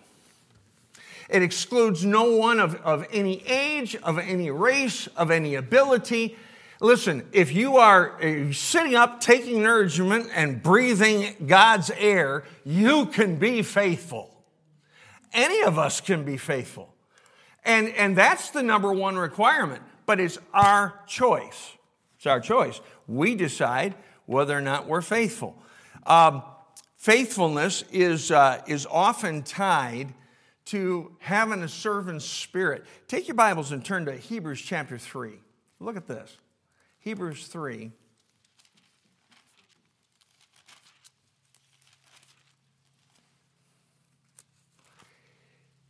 It 1.30 1.42
excludes 1.42 2.06
no 2.06 2.36
one 2.36 2.60
of, 2.60 2.76
of 2.76 3.06
any 3.12 3.42
age, 3.48 3.96
of 3.98 4.18
any 4.18 4.52
race, 4.52 5.08
of 5.16 5.32
any 5.32 5.56
ability. 5.56 6.38
Listen, 6.80 7.26
if 7.32 7.54
you 7.54 7.78
are 7.78 8.20
sitting 8.52 8.96
up, 8.96 9.22
taking 9.22 9.64
nourishment, 9.64 10.30
and 10.36 10.62
breathing 10.62 11.36
God's 11.48 11.92
air, 11.92 12.44
you 12.66 13.06
can 13.06 13.38
be 13.38 13.62
faithful. 13.62 14.44
Any 15.32 15.64
of 15.64 15.80
us 15.80 16.02
can 16.02 16.24
be 16.26 16.38
faithful. 16.38 16.94
And, 17.64 17.88
and 17.90 18.16
that's 18.16 18.50
the 18.50 18.62
number 18.62 18.92
one 18.92 19.18
requirement, 19.18 19.82
but 20.06 20.20
it's 20.20 20.38
our 20.54 21.00
choice. 21.08 21.72
It's 22.18 22.28
our 22.28 22.42
choice. 22.42 22.82
We 23.08 23.36
decide 23.36 23.96
whether 24.26 24.58
or 24.58 24.62
not 24.62 24.88
we're 24.88 25.02
faithful. 25.02 25.58
Um, 26.06 26.44
faithfulness 26.98 27.84
is, 27.92 28.32
uh, 28.32 28.62
is 28.68 28.86
often 28.86 29.44
tied 29.44 30.14
to 30.66 31.16
having 31.20 31.62
a 31.62 31.68
servant 31.68 32.22
spirit. 32.22 32.86
Take 33.08 33.28
your 33.28 33.36
Bibles 33.36 33.72
and 33.72 33.84
turn 33.84 34.06
to 34.06 34.16
Hebrews 34.16 34.62
chapter 34.62 34.98
3. 34.98 35.34
Look 35.80 35.98
at 35.98 36.08
this. 36.08 36.38
Hebrews 37.00 37.48
3. 37.48 37.92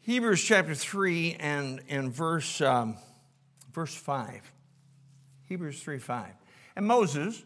Hebrews 0.01 0.43
chapter 0.43 0.75
3 0.75 1.37
and, 1.39 1.81
and 1.87 2.11
verse, 2.11 2.59
um, 2.59 2.97
verse 3.71 3.95
5. 3.95 4.51
Hebrews 5.47 5.81
3 5.81 5.99
5. 5.99 6.33
And 6.75 6.85
Moses, 6.85 7.43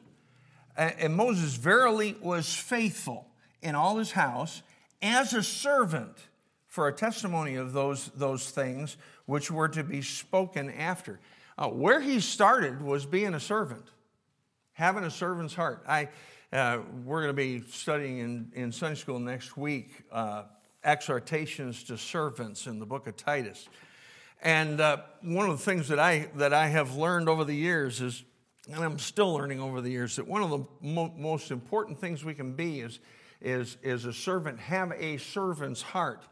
and 0.76 1.13
Moses 1.13 1.56
verily 1.56 2.16
was 2.22 2.56
faithful 2.56 3.28
in 3.62 3.76
all 3.76 3.98
his 3.98 4.13
house 4.13 4.63
as 5.02 5.34
a 5.34 5.44
servant 5.44 6.18
for 6.78 6.88
a 6.88 6.94
testimony 6.94 7.56
of 7.56 7.74
those, 7.74 8.12
those 8.13 8.52
things 8.52 8.98
which 9.26 9.50
were 9.50 9.68
to 9.68 9.84
be 9.84 10.00
spoken 10.00 10.70
after. 10.70 11.20
Uh, 11.58 11.68
where 11.68 12.00
he 12.00 12.20
started 12.20 12.84
was 12.84 13.04
being 13.04 13.34
a 13.34 13.40
servant, 13.40 13.84
having 14.74 15.04
a 15.04 15.10
servant's 15.10 15.56
heart. 15.56 15.84
I, 15.88 16.10
uh, 16.54 16.82
we're 17.04 17.24
going 17.24 17.36
to 17.36 17.42
be 17.42 17.63
studying 17.72 18.20
in, 18.20 18.52
in 18.54 18.72
Sunday 18.72 18.94
school 18.94 19.18
next 19.18 19.58
week 19.58 20.04
uh, 20.12 20.44
exhortations 20.84 21.84
to 21.86 21.98
servants 21.98 22.68
in 22.68 22.78
the 22.78 22.86
book 22.86 23.08
of 23.08 23.18
Titus. 23.18 23.68
And 24.44 24.80
uh, 24.80 24.98
one 25.24 25.50
of 25.50 25.58
the 25.58 25.66
things 25.66 25.88
that 25.88 25.98
I, 25.98 26.30
that 26.36 26.54
I 26.54 26.68
have 26.68 26.96
learned 26.96 27.28
over 27.28 27.44
the 27.44 27.56
years 27.56 28.02
is, 28.02 28.24
and 28.72 28.84
I'm 28.84 29.00
still 29.00 29.34
learning 29.34 29.62
over 29.62 29.82
the 29.82 29.90
years, 29.90 30.18
that 30.18 30.28
one 30.28 30.44
of 30.44 30.52
the 30.52 30.63
mo- 30.82 31.16
most 31.18 31.50
important 31.50 32.00
things 32.00 32.24
we 32.24 32.36
can 32.36 32.54
be 32.54 32.82
is, 32.82 33.00
is, 33.42 33.78
is 33.82 34.06
a 34.06 34.13
servant, 34.13 34.60
have 34.60 34.92
a 34.92 35.18
servant's 35.18 35.82
heart. 35.82 36.24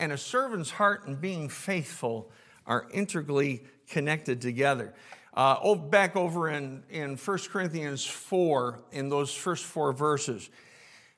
And 0.00 0.12
a 0.12 0.18
servant's 0.18 0.70
heart 0.70 1.06
and 1.06 1.20
being 1.20 1.50
faithful 1.50 2.32
are 2.66 2.88
integrally 2.90 3.62
connected 3.86 4.40
together. 4.40 4.94
Uh, 5.34 5.74
back 5.74 6.16
over 6.16 6.48
in, 6.48 6.82
in 6.88 7.16
1 7.16 7.38
Corinthians 7.50 8.06
4, 8.06 8.80
in 8.92 9.10
those 9.10 9.34
first 9.34 9.66
four 9.66 9.92
verses, 9.92 10.48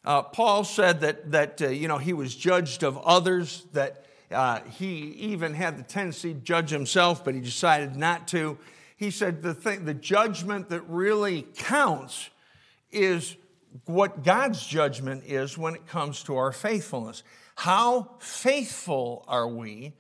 uh, 0.05 0.23
Paul 0.23 0.65
said 0.65 1.01
that, 1.03 1.31
that 1.31 1.63
uh, 1.63 1.69
you 1.69 1.87
know, 1.87 1.99
he 1.99 2.13
was 2.13 2.35
judged 2.35 2.83
of 2.83 2.99
others, 2.99 3.67
that 3.73 4.05
uh, 4.33 4.59
he 4.63 5.13
even 5.13 5.55
had 5.55 5.79
the 5.79 5.85
tendency 5.85 6.35
to 6.35 6.41
judge 6.41 6.71
himself, 6.71 7.25
but 7.25 7.35
he 7.35 7.41
decided 7.41 7.95
not 7.95 8.27
to. 8.29 8.59
he 8.97 9.13
said 9.13 9.43
the, 9.43 9.55
thing, 9.55 9.85
the 9.85 9.95
judgment 9.95 10.71
that 10.71 10.83
really 10.89 11.47
counts 11.57 12.31
is 12.91 13.37
what 13.85 14.25
God's 14.25 14.67
judgment 14.67 15.23
is 15.25 15.57
when 15.57 15.77
it 15.77 15.87
comes 15.87 16.25
to 16.25 16.37
our 16.37 16.51
faithfulness. 16.51 17.23
How 17.57 18.17
faithful 18.19 19.25
are 19.29 19.49
we 19.49 19.95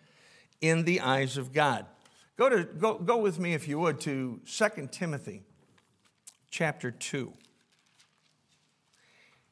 in 0.61 0.85
the 0.85 1.01
eyes 1.01 1.37
of 1.37 1.53
God? 1.53 1.87
Go, 2.37 2.49
to, 2.49 2.65
go, 2.65 2.95
go 2.95 3.19
with 3.19 3.38
me, 3.38 3.55
if 3.55 3.69
you 3.69 3.79
would, 3.79 4.01
to 4.01 4.41
2 4.47 4.88
Timothy 4.91 5.43
chapter 6.51 6.91
2. 6.91 7.33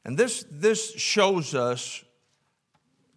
And 0.03 0.17
this, 0.17 0.45
this 0.49 0.93
shows 0.95 1.53
us 1.53 2.03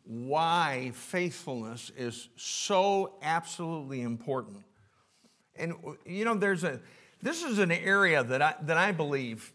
why 0.04 0.92
faithfulness 0.94 1.90
is 1.96 2.28
so 2.36 3.14
absolutely 3.22 4.02
important. 4.02 4.62
And, 5.56 5.74
you 6.04 6.24
know, 6.24 6.34
there's 6.34 6.62
a, 6.62 6.80
this 7.22 7.42
is 7.42 7.58
an 7.58 7.72
area 7.72 8.22
that 8.22 8.42
I, 8.42 8.54
that 8.62 8.76
I 8.76 8.92
believe 8.92 9.52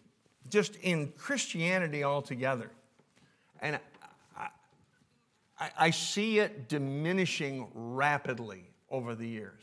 just 0.50 0.76
in 0.78 1.14
Christianity 1.18 2.04
altogether. 2.04 2.72
And 3.62 3.80
I, 5.60 5.72
I 5.78 5.90
see 5.92 6.40
it 6.40 6.70
diminishing 6.70 7.68
rapidly 7.74 8.70
over 8.90 9.16
the 9.16 9.28
years. 9.28 9.62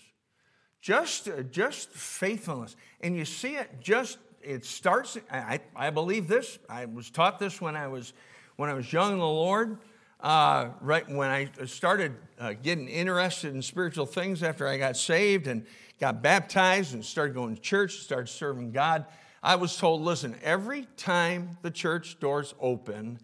Just, 0.80 1.28
just 1.50 1.90
faithfulness. 1.90 2.76
And 3.00 3.16
you 3.16 3.24
see 3.24 3.56
it 3.56 3.80
just, 3.80 4.18
it 4.42 4.64
starts, 4.64 5.18
I, 5.30 5.60
I 5.74 5.90
believe 5.90 6.28
this. 6.28 6.58
I 6.68 6.84
was 6.84 7.10
taught 7.10 7.38
this 7.38 7.60
when 7.60 7.74
I 7.74 7.88
was, 7.88 8.12
when 8.56 8.70
I 8.70 8.74
was 8.74 8.92
young 8.92 9.14
in 9.14 9.18
the 9.18 9.24
Lord. 9.24 9.78
Uh, 10.20 10.70
right 10.80 11.06
when 11.10 11.28
I 11.28 11.50
started 11.66 12.14
uh, 12.38 12.54
getting 12.62 12.88
interested 12.88 13.54
in 13.54 13.60
spiritual 13.60 14.06
things 14.06 14.42
after 14.42 14.66
I 14.66 14.78
got 14.78 14.96
saved 14.96 15.46
and 15.46 15.66
got 16.00 16.22
baptized 16.22 16.94
and 16.94 17.04
started 17.04 17.34
going 17.34 17.54
to 17.54 17.60
church, 17.60 17.98
started 17.98 18.28
serving 18.28 18.72
God, 18.72 19.04
I 19.42 19.56
was 19.56 19.76
told, 19.76 20.02
listen, 20.02 20.36
every 20.42 20.86
time 20.96 21.58
the 21.62 21.70
church 21.70 22.18
doors 22.18 22.54
open, 22.60 23.18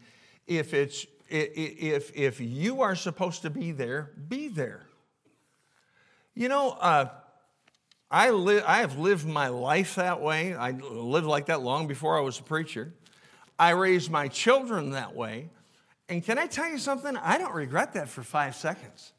if 0.46 0.74
it's 0.74 1.06
if 1.32 2.14
if 2.14 2.40
you 2.40 2.82
are 2.82 2.94
supposed 2.94 3.42
to 3.42 3.50
be 3.50 3.72
there, 3.72 4.10
be 4.28 4.48
there. 4.48 4.86
You 6.34 6.48
know, 6.48 6.70
uh, 6.70 7.08
I 8.10 8.30
live. 8.30 8.64
I 8.66 8.78
have 8.78 8.98
lived 8.98 9.26
my 9.26 9.48
life 9.48 9.94
that 9.96 10.20
way. 10.20 10.54
I 10.54 10.72
lived 10.72 11.26
like 11.26 11.46
that 11.46 11.62
long 11.62 11.86
before 11.86 12.18
I 12.18 12.20
was 12.20 12.38
a 12.38 12.42
preacher. 12.42 12.92
I 13.58 13.70
raised 13.70 14.10
my 14.10 14.28
children 14.28 14.90
that 14.90 15.14
way. 15.14 15.50
And 16.08 16.24
can 16.24 16.38
I 16.38 16.46
tell 16.46 16.68
you 16.68 16.78
something? 16.78 17.16
I 17.16 17.38
don't 17.38 17.54
regret 17.54 17.94
that 17.94 18.08
for 18.08 18.22
five 18.22 18.54
seconds. 18.54 19.12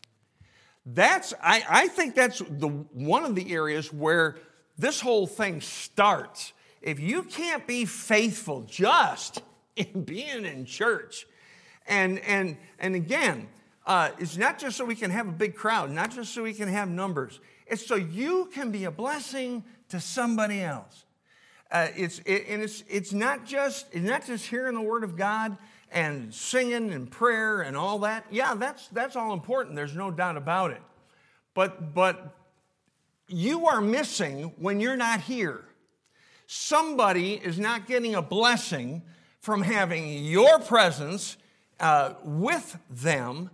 That's, 0.85 1.33
I, 1.41 1.63
I 1.67 1.87
think 1.87 2.13
that's 2.13 2.39
the, 2.39 2.67
one 2.67 3.23
of 3.23 3.35
the 3.35 3.53
areas 3.53 3.91
where 3.91 4.35
this 4.77 4.99
whole 4.99 5.25
thing 5.25 5.61
starts. 5.61 6.51
If 6.81 6.99
you 6.99 7.23
can't 7.23 7.65
be 7.65 7.85
faithful 7.85 8.61
just 8.63 9.41
in 9.75 10.03
being 10.03 10.45
in 10.45 10.65
church, 10.65 11.25
and, 11.87 12.19
and, 12.19 12.57
and 12.79 12.95
again, 12.95 13.47
uh, 13.85 14.09
it's 14.17 14.37
not 14.37 14.59
just 14.59 14.77
so 14.77 14.85
we 14.85 14.95
can 14.95 15.11
have 15.11 15.27
a 15.27 15.31
big 15.31 15.55
crowd, 15.55 15.91
not 15.91 16.11
just 16.11 16.33
so 16.33 16.43
we 16.43 16.53
can 16.53 16.69
have 16.69 16.89
numbers, 16.89 17.39
it's 17.67 17.85
so 17.85 17.95
you 17.95 18.49
can 18.53 18.71
be 18.71 18.85
a 18.85 18.91
blessing 18.91 19.63
to 19.89 19.99
somebody 19.99 20.61
else. 20.61 21.05
Uh, 21.71 21.87
it's, 21.95 22.19
it, 22.19 22.45
and 22.49 22.61
it's, 22.61 22.83
it's, 22.87 23.13
not 23.13 23.45
just, 23.45 23.87
it's 23.91 24.05
not 24.05 24.25
just 24.25 24.45
hearing 24.45 24.75
the 24.75 24.81
Word 24.81 25.03
of 25.03 25.17
God 25.17 25.57
and 25.91 26.33
singing 26.33 26.91
and 26.91 27.09
prayer 27.09 27.61
and 27.61 27.75
all 27.75 27.99
that. 27.99 28.25
Yeah, 28.29 28.53
that's, 28.53 28.87
that's 28.89 29.15
all 29.15 29.33
important. 29.33 29.75
There's 29.75 29.95
no 29.95 30.11
doubt 30.11 30.37
about 30.37 30.71
it. 30.71 30.81
But, 31.53 31.93
but 31.93 32.35
you 33.27 33.67
are 33.67 33.81
missing 33.81 34.53
when 34.57 34.79
you're 34.79 34.95
not 34.95 35.21
here. 35.21 35.65
Somebody 36.45 37.33
is 37.33 37.57
not 37.57 37.87
getting 37.87 38.15
a 38.15 38.21
blessing 38.21 39.01
from 39.39 39.61
having 39.61 40.23
your 40.23 40.59
presence 40.59 41.37
uh, 41.79 42.13
with 42.23 42.77
them, 42.89 43.49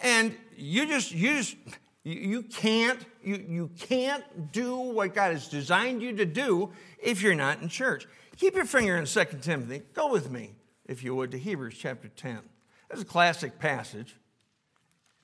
and 0.00 0.36
you 0.56 0.86
just, 0.86 1.12
you 1.12 1.34
just, 1.36 1.56
you 2.04 2.42
can't, 2.42 2.98
you, 3.22 3.44
you 3.48 3.70
can't 3.78 4.52
do 4.52 4.76
what 4.76 5.14
God 5.14 5.32
has 5.32 5.48
designed 5.48 6.02
you 6.02 6.14
to 6.16 6.24
do 6.24 6.70
if 7.02 7.22
you're 7.22 7.34
not 7.34 7.62
in 7.62 7.68
church. 7.68 8.06
Keep 8.36 8.56
your 8.56 8.64
finger 8.64 8.96
in 8.96 9.06
2 9.06 9.24
Timothy. 9.40 9.82
Go 9.94 10.10
with 10.10 10.30
me 10.30 10.52
if 10.86 11.02
you 11.02 11.14
would, 11.14 11.30
to 11.30 11.38
Hebrews 11.38 11.76
chapter 11.78 12.08
10. 12.08 12.40
That's 12.88 13.02
a 13.02 13.06
classic 13.06 13.58
passage. 13.58 14.16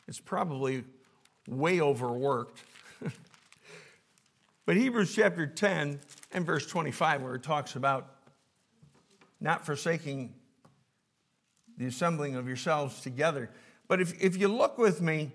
It's 0.09 0.21
probably 0.21 0.85
way 1.47 1.81
overworked. 1.81 2.63
but 4.67 4.77
Hebrews 4.77 5.15
chapter 5.15 5.47
10 5.47 6.01
and 6.33 6.47
verse 6.47 6.67
25, 6.67 7.23
where 7.23 7.35
it 7.35 7.43
talks 7.43 7.77
about 7.77 8.15
not 9.41 9.65
forsaking 9.65 10.35
the 11.81 11.87
assembling 11.87 12.37
of 12.37 12.47
yourselves 12.47 13.01
together. 13.01 13.49
But 13.89 14.03
if, 14.03 14.23
if 14.23 14.37
you 14.37 14.49
look 14.49 14.77
with 14.77 15.01
me, 15.01 15.33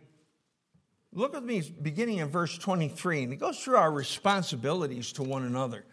look 1.12 1.34
with 1.34 1.44
me 1.44 1.64
beginning 1.82 2.20
in 2.20 2.28
verse 2.28 2.56
23, 2.56 3.24
and 3.24 3.34
it 3.34 3.38
goes 3.38 3.60
through 3.60 3.78
our 3.78 3.92
responsibilities 3.92 5.12
to 5.14 5.24
one 5.24 5.44
another. 5.44 5.86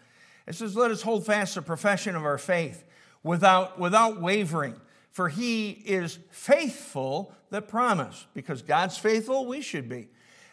It 0.47 0.55
says, 0.55 0.77
Let 0.77 0.91
us 0.91 1.01
hold 1.01 1.25
fast 1.25 1.55
the 1.55 1.63
profession 1.63 2.15
of 2.17 2.27
our 2.27 2.37
faith 2.37 2.85
without, 3.23 3.79
without 3.79 4.21
wavering. 4.21 4.79
For 5.11 5.31
he 5.31 5.71
is 5.71 6.19
faithful 6.31 7.35
that 7.49 7.67
promised. 7.67 8.27
Because 8.35 8.61
God's 8.61 8.99
faithful, 8.99 9.47
we 9.47 9.63
should 9.63 9.89
be. 9.89 10.09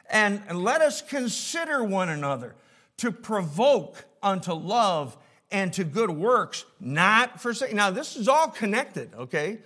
And, 0.10 0.42
and 0.48 0.64
let 0.64 0.80
us 0.80 1.02
consider 1.02 1.84
one 1.84 2.08
another 2.08 2.56
to 2.98 3.12
provoke 3.12 4.06
unto 4.24 4.54
love 4.54 5.18
and 5.52 5.74
to 5.74 5.84
good 5.84 6.10
works, 6.10 6.64
not 6.80 7.42
forsake. 7.42 7.74
Now, 7.74 7.92
this 7.92 8.16
is 8.16 8.30
all 8.30 8.48
connected, 8.48 9.14
okay? 9.16 9.60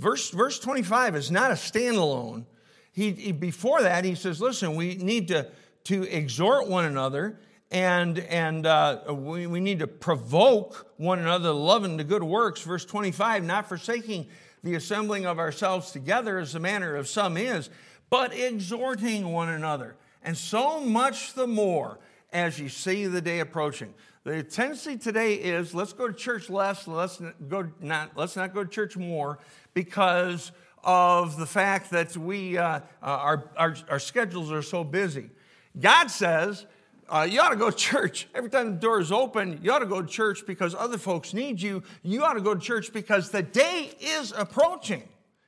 Verse, 0.00 0.30
verse 0.30 0.58
25 0.58 1.14
is 1.14 1.30
not 1.30 1.50
a 1.50 1.54
standalone. 1.54 2.46
He, 2.90 3.10
he, 3.12 3.32
before 3.32 3.82
that, 3.82 4.02
he 4.02 4.14
says, 4.14 4.40
listen, 4.40 4.74
we 4.74 4.94
need 4.94 5.28
to, 5.28 5.46
to 5.84 6.04
exhort 6.04 6.68
one 6.68 6.86
another 6.86 7.38
and, 7.70 8.18
and 8.18 8.64
uh, 8.64 9.02
we, 9.10 9.46
we 9.46 9.60
need 9.60 9.80
to 9.80 9.86
provoke 9.86 10.90
one 10.96 11.18
another 11.18 11.50
to 11.50 11.52
love 11.52 11.84
and 11.84 11.98
to 11.98 12.04
good 12.04 12.22
works. 12.22 12.62
Verse 12.62 12.86
25, 12.86 13.44
not 13.44 13.68
forsaking 13.68 14.26
the 14.64 14.74
assembling 14.74 15.26
of 15.26 15.38
ourselves 15.38 15.92
together 15.92 16.38
as 16.38 16.54
the 16.54 16.60
manner 16.60 16.96
of 16.96 17.06
some 17.06 17.36
is, 17.36 17.68
but 18.08 18.32
exhorting 18.32 19.30
one 19.30 19.50
another. 19.50 19.96
And 20.22 20.34
so 20.34 20.80
much 20.80 21.34
the 21.34 21.46
more 21.46 21.98
as 22.32 22.58
you 22.58 22.68
see 22.68 23.06
the 23.06 23.20
day 23.20 23.40
approaching. 23.40 23.94
The 24.24 24.42
tendency 24.42 24.96
today 24.96 25.34
is 25.34 25.74
let's 25.74 25.92
go 25.92 26.06
to 26.06 26.12
church 26.12 26.50
less, 26.50 26.86
let's 26.86 27.20
go 27.48 27.70
not, 27.80 28.16
let's 28.16 28.36
not 28.36 28.52
go 28.52 28.62
to 28.64 28.70
church 28.70 28.96
more 28.96 29.38
because 29.72 30.52
of 30.84 31.38
the 31.38 31.46
fact 31.46 31.90
that 31.90 32.16
we, 32.16 32.58
uh, 32.58 32.64
uh 32.68 32.80
our, 33.02 33.50
our, 33.56 33.76
our 33.88 33.98
schedules 33.98 34.52
are 34.52 34.62
so 34.62 34.84
busy. 34.84 35.30
God 35.78 36.08
says, 36.08 36.66
uh, 37.08 37.26
you 37.28 37.40
ought 37.40 37.48
to 37.48 37.56
go 37.56 37.70
to 37.70 37.76
church. 37.76 38.28
Every 38.34 38.50
time 38.50 38.74
the 38.74 38.80
door 38.80 39.00
is 39.00 39.10
open, 39.10 39.58
you 39.62 39.72
ought 39.72 39.80
to 39.80 39.86
go 39.86 40.00
to 40.00 40.06
church 40.06 40.46
because 40.46 40.74
other 40.74 40.98
folks 40.98 41.34
need 41.34 41.60
you. 41.60 41.82
You 42.02 42.22
ought 42.24 42.34
to 42.34 42.40
go 42.40 42.54
to 42.54 42.60
church 42.60 42.92
because 42.92 43.30
the 43.30 43.42
day 43.42 43.90
is 44.00 44.32
approaching. 44.36 45.02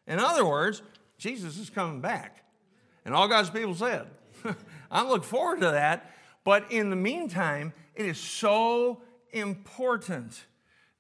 In 0.06 0.18
other 0.18 0.44
words, 0.44 0.82
Jesus 1.18 1.58
is 1.58 1.70
coming 1.70 2.00
back. 2.00 2.44
And 3.04 3.14
all 3.14 3.28
God's 3.28 3.50
people 3.50 3.74
said, 3.74 4.06
I 4.90 5.06
look 5.06 5.22
forward 5.24 5.60
to 5.60 5.70
that. 5.70 6.10
But 6.44 6.70
in 6.70 6.90
the 6.90 6.96
meantime, 6.96 7.72
it 7.94 8.06
is 8.06 8.18
so 8.18 9.02
important 9.30 10.44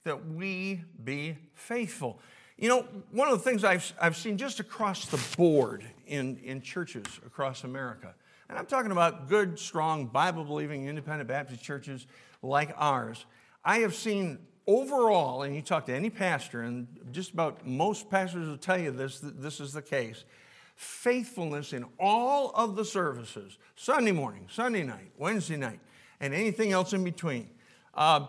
that 0.04 0.28
we 0.28 0.82
be 1.02 1.36
faithful. 1.54 2.20
You 2.56 2.68
know, 2.68 2.86
one 3.10 3.28
of 3.28 3.38
the 3.38 3.42
things 3.42 3.64
I've, 3.64 3.92
I've 4.00 4.16
seen 4.16 4.36
just 4.36 4.60
across 4.60 5.06
the 5.06 5.20
board 5.36 5.84
in, 6.06 6.38
in 6.38 6.60
churches 6.60 7.06
across 7.24 7.64
America 7.64 8.14
and 8.52 8.58
I'm 8.58 8.66
talking 8.66 8.92
about 8.92 9.30
good, 9.30 9.58
strong, 9.58 10.08
Bible 10.08 10.44
believing, 10.44 10.86
independent 10.86 11.26
Baptist 11.26 11.62
churches 11.62 12.06
like 12.42 12.74
ours. 12.76 13.24
I 13.64 13.78
have 13.78 13.94
seen 13.94 14.40
overall, 14.66 15.42
and 15.42 15.56
you 15.56 15.62
talk 15.62 15.86
to 15.86 15.94
any 15.94 16.10
pastor, 16.10 16.60
and 16.60 16.86
just 17.12 17.32
about 17.32 17.66
most 17.66 18.10
pastors 18.10 18.46
will 18.46 18.58
tell 18.58 18.76
you 18.76 18.90
this, 18.90 19.20
this 19.22 19.58
is 19.58 19.72
the 19.72 19.80
case 19.80 20.26
faithfulness 20.74 21.72
in 21.72 21.84
all 21.98 22.50
of 22.54 22.76
the 22.76 22.84
services 22.84 23.58
Sunday 23.76 24.12
morning, 24.12 24.46
Sunday 24.50 24.82
night, 24.82 25.10
Wednesday 25.16 25.56
night, 25.56 25.80
and 26.20 26.34
anything 26.34 26.72
else 26.72 26.92
in 26.92 27.04
between. 27.04 27.48
Uh, 27.94 28.26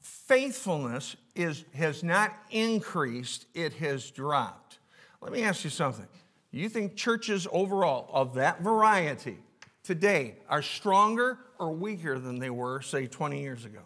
faithfulness 0.00 1.16
is, 1.34 1.64
has 1.74 2.02
not 2.02 2.32
increased, 2.50 3.46
it 3.54 3.72
has 3.74 4.10
dropped. 4.10 4.78
Let 5.20 5.32
me 5.32 5.42
ask 5.42 5.64
you 5.64 5.70
something. 5.70 6.06
Do 6.52 6.58
you 6.58 6.68
think 6.68 6.96
churches 6.96 7.46
overall 7.52 8.10
of 8.12 8.34
that 8.34 8.62
variety 8.62 9.38
today 9.82 10.36
are 10.48 10.62
stronger 10.62 11.38
or 11.58 11.72
weaker 11.72 12.18
than 12.18 12.38
they 12.38 12.50
were, 12.50 12.80
say, 12.80 13.06
20 13.06 13.40
years 13.40 13.64
ago? 13.64 13.82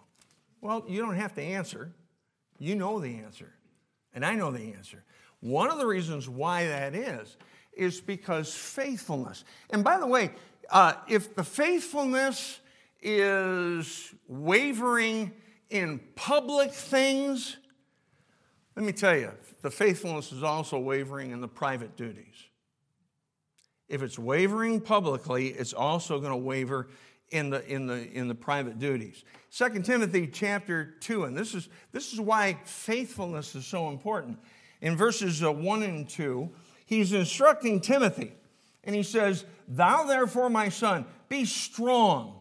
Well, 0.60 0.84
you 0.88 1.00
don't 1.00 1.16
have 1.16 1.34
to 1.34 1.42
answer. 1.42 1.92
You 2.58 2.74
know 2.74 3.00
the 3.00 3.18
answer. 3.18 3.52
And 4.14 4.24
I 4.24 4.34
know 4.34 4.50
the 4.50 4.72
answer. 4.72 5.04
One 5.40 5.70
of 5.70 5.78
the 5.78 5.86
reasons 5.86 6.28
why 6.28 6.66
that 6.66 6.94
is, 6.94 7.36
is 7.76 8.00
because 8.00 8.54
faithfulness. 8.54 9.44
And 9.70 9.82
by 9.84 9.98
the 9.98 10.06
way, 10.06 10.30
uh, 10.70 10.94
if 11.08 11.34
the 11.34 11.44
faithfulness 11.44 12.60
is 13.02 14.14
wavering 14.28 15.32
in 15.70 16.00
public 16.16 16.72
things, 16.72 17.56
let 18.76 18.84
me 18.84 18.92
tell 18.92 19.16
you, 19.16 19.30
the 19.62 19.70
faithfulness 19.70 20.32
is 20.32 20.42
also 20.42 20.78
wavering 20.78 21.30
in 21.30 21.40
the 21.40 21.48
private 21.48 21.96
duties. 21.96 22.34
If 23.88 24.02
it's 24.02 24.18
wavering 24.18 24.80
publicly, 24.80 25.48
it's 25.48 25.72
also 25.72 26.18
going 26.18 26.32
to 26.32 26.36
waver 26.36 26.88
in 27.30 27.50
the, 27.50 27.66
in 27.66 27.86
the, 27.86 28.10
in 28.12 28.28
the 28.28 28.34
private 28.34 28.78
duties. 28.78 29.24
2 29.56 29.82
Timothy 29.82 30.26
chapter 30.26 30.94
2, 31.00 31.24
and 31.24 31.36
this 31.36 31.54
is, 31.54 31.68
this 31.92 32.12
is 32.12 32.20
why 32.20 32.58
faithfulness 32.64 33.54
is 33.54 33.66
so 33.66 33.88
important. 33.88 34.38
In 34.80 34.96
verses 34.96 35.42
uh, 35.42 35.52
1 35.52 35.82
and 35.82 36.08
2, 36.08 36.50
he's 36.84 37.12
instructing 37.12 37.80
Timothy, 37.80 38.32
and 38.84 38.94
he 38.94 39.02
says, 39.02 39.44
Thou 39.68 40.04
therefore, 40.04 40.50
my 40.50 40.68
son, 40.68 41.06
be 41.28 41.44
strong 41.44 42.40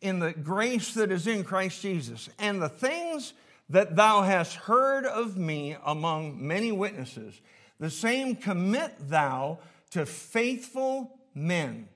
in 0.00 0.18
the 0.18 0.32
grace 0.32 0.94
that 0.94 1.10
is 1.10 1.26
in 1.26 1.44
Christ 1.44 1.80
Jesus, 1.80 2.28
and 2.38 2.60
the 2.60 2.68
things 2.68 3.32
that 3.70 3.96
thou 3.96 4.22
hast 4.22 4.56
heard 4.56 5.06
of 5.06 5.36
me 5.36 5.76
among 5.84 6.46
many 6.46 6.72
witnesses, 6.72 7.40
the 7.80 7.90
same 7.90 8.36
commit 8.36 8.92
thou 9.08 9.58
to 9.90 10.04
faithful 10.04 11.18
men 11.34 11.88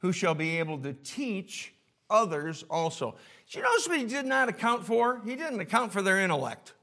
who 0.00 0.12
shall 0.12 0.34
be 0.34 0.58
able 0.58 0.78
to 0.78 0.92
teach 0.92 1.72
others 2.08 2.64
also. 2.70 3.16
Do 3.50 3.58
you 3.58 3.64
notice 3.64 3.88
what 3.88 3.98
he 3.98 4.04
did 4.06 4.26
not 4.26 4.48
account 4.48 4.86
for? 4.86 5.20
He 5.24 5.34
didn't 5.34 5.60
account 5.60 5.92
for 5.92 6.02
their 6.02 6.20
intellect. 6.20 6.74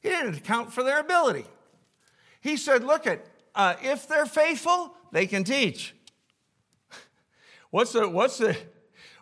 He 0.00 0.08
didn't 0.08 0.36
account 0.36 0.72
for 0.72 0.82
their 0.82 1.00
ability. 1.00 1.46
He 2.40 2.56
said, 2.56 2.84
look 2.84 3.06
at, 3.06 3.24
uh, 3.56 3.74
if 3.82 4.06
they're 4.06 4.26
faithful, 4.26 4.94
they 5.12 5.26
can 5.26 5.42
teach. 5.42 5.94
what's 7.70 7.92
the, 7.92 8.08
what's 8.08 8.38
the, 8.38 8.56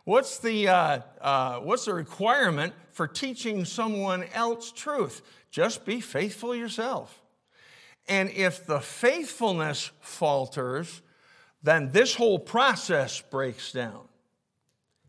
what's 0.05 0.38
the, 0.38 0.68
uh, 0.68 1.01
uh, 1.20 1.61
what's 1.61 1.87
the 1.87 1.94
requirement 1.94 2.75
for 2.92 3.07
teaching 3.07 3.64
someone 3.64 4.25
else 4.35 4.73
truth? 4.73 5.23
Just 5.51 5.85
be 5.85 6.01
faithful 6.01 6.55
yourself. 6.55 7.23
And 8.09 8.29
if 8.31 8.66
the 8.66 8.81
faithfulness 8.81 9.90
falters, 10.01 11.01
then 11.62 11.92
this 11.92 12.14
whole 12.14 12.38
process 12.38 13.20
breaks 13.23 13.73
down. 13.73 14.03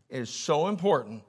It 0.08 0.20
is 0.20 0.30
so 0.30 0.68
important 0.68 1.22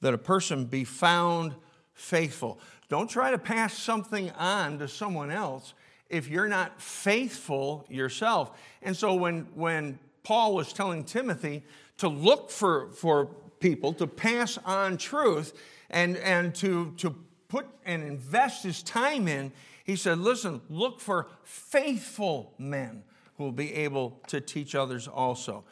that 0.00 0.14
a 0.14 0.18
person 0.18 0.64
be 0.64 0.84
found 0.84 1.54
faithful. 1.92 2.58
Don't 2.88 3.08
try 3.08 3.30
to 3.30 3.38
pass 3.38 3.74
something 3.74 4.30
on 4.32 4.78
to 4.78 4.88
someone 4.88 5.30
else 5.30 5.74
if 6.08 6.28
you're 6.28 6.48
not 6.48 6.80
faithful 6.80 7.86
yourself. 7.88 8.50
And 8.82 8.96
so 8.96 9.14
when, 9.14 9.46
when 9.54 9.98
Paul 10.22 10.54
was 10.54 10.72
telling 10.72 11.04
Timothy 11.04 11.62
to 11.98 12.08
look 12.08 12.50
for, 12.50 12.90
for 12.92 13.26
people, 13.60 13.92
to 13.94 14.06
pass 14.06 14.58
on 14.64 14.96
truth, 14.96 15.52
and, 15.90 16.16
and 16.16 16.54
to, 16.56 16.92
to 16.98 17.14
put 17.48 17.66
and 17.84 18.02
invest 18.02 18.64
his 18.64 18.82
time 18.82 19.28
in, 19.28 19.52
he 19.84 19.96
said, 19.96 20.18
listen, 20.18 20.60
look 20.68 21.00
for 21.00 21.28
faithful 21.44 22.52
men 22.58 23.04
who 23.36 23.44
will 23.44 23.52
be 23.52 23.72
able 23.74 24.20
to 24.28 24.40
teach 24.40 24.74
others 24.74 25.06
also. 25.06 25.64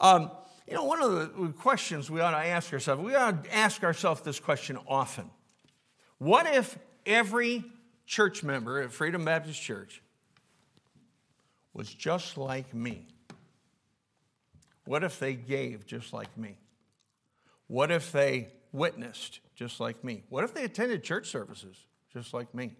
Um, 0.00 0.30
you 0.66 0.74
know, 0.74 0.84
one 0.84 1.02
of 1.02 1.12
the 1.12 1.48
questions 1.58 2.10
we 2.10 2.20
ought 2.20 2.32
to 2.32 2.36
ask 2.36 2.72
ourselves, 2.72 3.02
we 3.02 3.14
ought 3.14 3.44
to 3.44 3.54
ask 3.54 3.82
ourselves 3.82 4.20
this 4.22 4.40
question 4.40 4.78
often. 4.86 5.30
What 6.18 6.46
if 6.46 6.78
every 7.06 7.64
church 8.08 8.42
member 8.42 8.80
at 8.80 8.90
Freedom 8.90 9.22
Baptist 9.22 9.60
Church 9.60 10.02
was 11.74 11.92
just 11.92 12.38
like 12.38 12.74
me? 12.74 13.06
What 14.86 15.04
if 15.04 15.20
they 15.20 15.34
gave 15.34 15.86
just 15.86 16.14
like 16.14 16.36
me? 16.36 16.56
What 17.66 17.90
if 17.90 18.10
they 18.10 18.48
witnessed 18.72 19.40
just 19.54 19.78
like 19.78 20.02
me? 20.02 20.24
What 20.30 20.42
if 20.42 20.54
they 20.54 20.64
attended 20.64 21.04
church 21.04 21.28
services 21.28 21.76
just 22.10 22.32
like 22.32 22.54
me? 22.54 22.74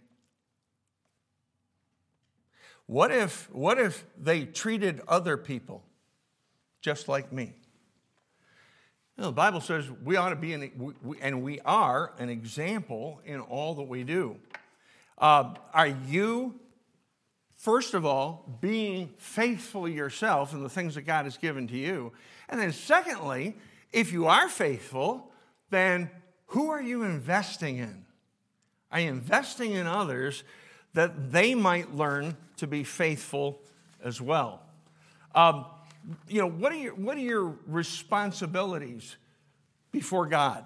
What 2.86 3.10
if, 3.10 3.50
what 3.52 3.78
if 3.78 4.06
they 4.18 4.46
treated 4.46 5.02
other 5.06 5.36
people 5.36 5.84
just 6.80 7.06
like 7.06 7.30
me? 7.30 7.52
You 9.18 9.24
know, 9.24 9.26
the 9.26 9.32
Bible 9.32 9.60
says 9.60 9.84
we 10.02 10.16
ought 10.16 10.30
to 10.30 10.36
be, 10.36 10.54
an, 10.54 10.94
and 11.20 11.42
we 11.42 11.60
are, 11.60 12.14
an 12.18 12.30
example 12.30 13.20
in 13.26 13.40
all 13.40 13.74
that 13.74 13.82
we 13.82 14.04
do. 14.04 14.36
Uh, 15.18 15.54
are 15.74 15.88
you, 15.88 16.54
first 17.56 17.94
of 17.94 18.06
all, 18.06 18.58
being 18.60 19.10
faithful 19.18 19.88
yourself 19.88 20.52
in 20.52 20.62
the 20.62 20.68
things 20.68 20.94
that 20.94 21.02
God 21.02 21.24
has 21.24 21.36
given 21.36 21.66
to 21.68 21.76
you? 21.76 22.12
And 22.48 22.60
then, 22.60 22.72
secondly, 22.72 23.56
if 23.92 24.12
you 24.12 24.26
are 24.26 24.48
faithful, 24.48 25.32
then 25.70 26.10
who 26.46 26.70
are 26.70 26.80
you 26.80 27.02
investing 27.02 27.78
in? 27.78 28.04
Are 28.90 29.00
you 29.00 29.10
investing 29.10 29.72
in 29.72 29.86
others 29.86 30.44
that 30.94 31.32
they 31.32 31.54
might 31.54 31.94
learn 31.94 32.36
to 32.56 32.66
be 32.66 32.84
faithful 32.84 33.60
as 34.02 34.20
well? 34.20 34.62
Um, 35.34 35.66
you 36.28 36.40
know, 36.40 36.48
what 36.48 36.72
are 36.72 36.76
your, 36.76 36.94
what 36.94 37.16
are 37.16 37.20
your 37.20 37.56
responsibilities 37.66 39.16
before 39.90 40.26
God? 40.26 40.64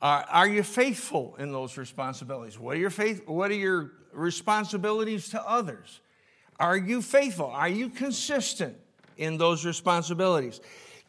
Uh, 0.00 0.22
are 0.28 0.48
you 0.48 0.62
faithful 0.62 1.34
in 1.38 1.52
those 1.52 1.76
responsibilities? 1.76 2.58
What 2.58 2.76
are 2.76 2.80
your 2.80 2.90
faith? 2.90 3.26
What 3.26 3.50
are 3.50 3.54
your 3.54 3.92
responsibilities 4.12 5.30
to 5.30 5.42
others? 5.42 6.00
Are 6.58 6.76
you 6.76 7.02
faithful? 7.02 7.46
Are 7.46 7.68
you 7.68 7.88
consistent 7.88 8.76
in 9.16 9.38
those 9.38 9.64
responsibilities? 9.64 10.60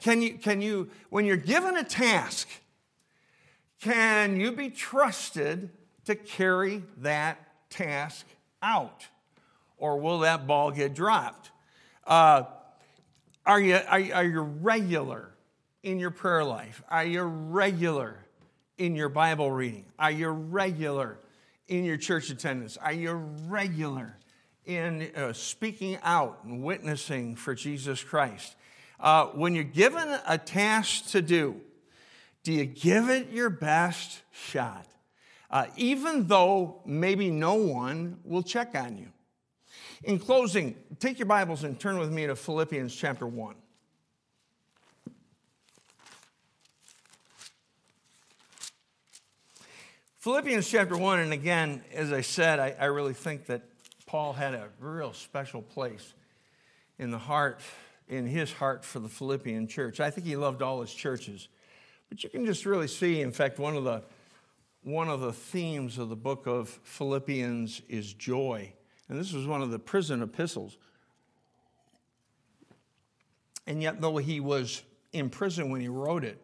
Can 0.02 0.22
you, 0.22 0.38
can 0.38 0.62
you, 0.62 0.90
when 1.10 1.26
you're 1.26 1.38
given 1.38 1.76
a 1.78 1.84
task, 1.84 2.48
can 3.82 4.40
you 4.40 4.52
be 4.52 4.70
trusted 4.70 5.70
to 6.06 6.16
carry 6.16 6.84
that 6.98 7.70
task 7.70 8.26
out? 8.62 9.06
Or 9.78 10.00
will 10.00 10.20
that 10.20 10.48
ball 10.48 10.72
get 10.72 10.94
dropped? 10.94 11.52
Uh, 12.06 12.44
are 13.46 13.60
you, 13.60 13.76
are, 13.76 14.02
are 14.14 14.24
you 14.24 14.42
regular 14.42 15.32
in 15.84 16.00
your 16.00 16.12
prayer 16.12 16.44
life? 16.44 16.82
Are 16.90 17.06
you 17.06 17.24
regular 17.24 18.18
in 18.78 18.96
your 18.96 19.10
Bible 19.10 19.52
reading? 19.52 19.86
Are 19.98 20.12
you 20.12 20.30
regular 20.30 21.20
in 21.68 21.84
your 21.84 21.98
church 21.98 22.30
attendance? 22.30 22.78
Are 22.78 22.94
you 22.94 23.14
regular 23.48 24.18
in 24.66 25.10
uh, 25.16 25.34
speaking 25.34 25.98
out 26.04 26.40
and 26.44 26.64
witnessing 26.64 27.36
for 27.36 27.56
Jesus 27.56 28.04
Christ? 28.04 28.56
Uh, 29.00 29.28
when 29.28 29.56
you're 29.56 29.64
given 29.64 30.18
a 30.28 30.38
task 30.38 31.10
to 31.12 31.22
do, 31.22 31.62
do 32.44 32.54
you 32.54 32.66
give 32.66 33.10
it 33.10 33.32
your 33.32 33.50
best 33.50 34.22
shot? 34.32 34.88
Uh, 35.50 35.66
even 35.76 36.28
though 36.28 36.82
maybe 36.86 37.30
no 37.30 37.56
one 37.56 38.20
will 38.24 38.44
check 38.44 38.76
on 38.76 38.98
you. 38.98 39.08
In 40.04 40.20
closing, 40.20 40.76
take 41.00 41.20
your 41.20 41.26
Bibles 41.26 41.64
and 41.64 41.80
turn 41.80 41.98
with 41.98 42.12
me 42.12 42.28
to 42.28 42.36
Philippians 42.36 42.96
chapter 42.96 43.26
1. 43.26 43.56
Philippians 50.28 50.70
chapter 50.70 50.98
1, 50.98 51.20
and 51.20 51.32
again, 51.32 51.82
as 51.94 52.12
I 52.12 52.20
said, 52.20 52.60
I, 52.60 52.76
I, 52.78 52.86
really 52.88 53.14
think 53.14 53.46
that 53.46 53.62
Paul 54.06 54.34
had 54.34 54.54
a 54.54 54.68
real 54.82 55.14
special 55.14 55.62
place 55.62 56.14
in 57.00 57.12
the 57.12 57.18
heart, 57.18 57.62
in 58.10 58.26
his 58.26 58.52
heart 58.52 58.84
for 58.84 59.00
the 59.00 59.08
Philippian 59.08 59.70
church. 59.70 60.02
I 60.02 60.10
think 60.10 60.28
he 60.28 60.36
loved 60.36 60.62
all 60.62 60.82
his 60.82 60.94
churches. 60.94 61.48
But 62.10 62.26
you 62.26 62.30
can 62.30 62.46
just 62.46 62.66
really 62.66 62.90
see, 62.90 63.22
in 63.22 63.32
fact, 63.32 63.58
one 63.58 63.78
of 63.78 63.86
the, 63.86 64.04
one 64.84 65.08
of 65.08 65.22
the 65.22 65.32
themes 65.32 65.98
of 65.98 66.10
the 66.10 66.18
book 66.18 66.46
of 66.46 66.78
Philippians 66.84 67.84
is 67.88 68.12
joy. 68.12 68.74
And 69.08 69.18
this 69.18 69.32
was 69.32 69.48
one 69.48 69.62
of 69.62 69.72
the 69.72 69.80
prison 69.80 70.22
epistles. 70.22 70.78
And 73.66 73.82
yet, 73.82 74.02
though 74.02 74.18
he 74.18 74.42
was 74.42 74.84
in 75.14 75.30
prison 75.30 75.70
when 75.70 75.80
he 75.80 75.88
wrote 75.88 76.26
it, 76.26 76.42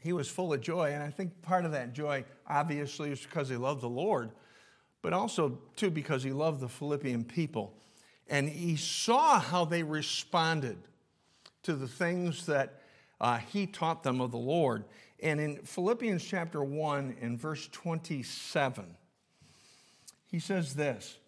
he 0.00 0.12
was 0.12 0.28
full 0.28 0.52
of 0.52 0.60
joy. 0.60 0.92
And 0.92 1.02
I 1.02 1.10
think 1.10 1.42
part 1.42 1.64
of 1.64 1.72
that 1.72 1.92
joy, 1.92 2.24
obviously, 2.46 3.12
is 3.12 3.20
because 3.20 3.48
he 3.48 3.56
loved 3.56 3.82
the 3.82 3.88
Lord, 3.88 4.30
but 5.02 5.12
also, 5.12 5.58
too, 5.76 5.90
because 5.90 6.22
he 6.22 6.32
loved 6.32 6.60
the 6.60 6.68
Philippian 6.68 7.24
people. 7.24 7.74
And 8.28 8.48
he 8.48 8.76
saw 8.76 9.40
how 9.40 9.64
they 9.64 9.82
responded 9.82 10.78
to 11.62 11.74
the 11.74 11.88
things 11.88 12.46
that 12.46 12.80
uh, 13.20 13.38
he 13.38 13.66
taught 13.66 14.02
them 14.02 14.20
of 14.20 14.30
the 14.30 14.38
Lord. 14.38 14.84
And 15.22 15.40
in 15.40 15.56
Philippians 15.58 16.24
chapter 16.24 16.62
1 16.64 17.16
and 17.20 17.38
verse 17.38 17.68
27, 17.68 18.96
he 20.26 20.38
says 20.38 20.74
this. 20.74 21.18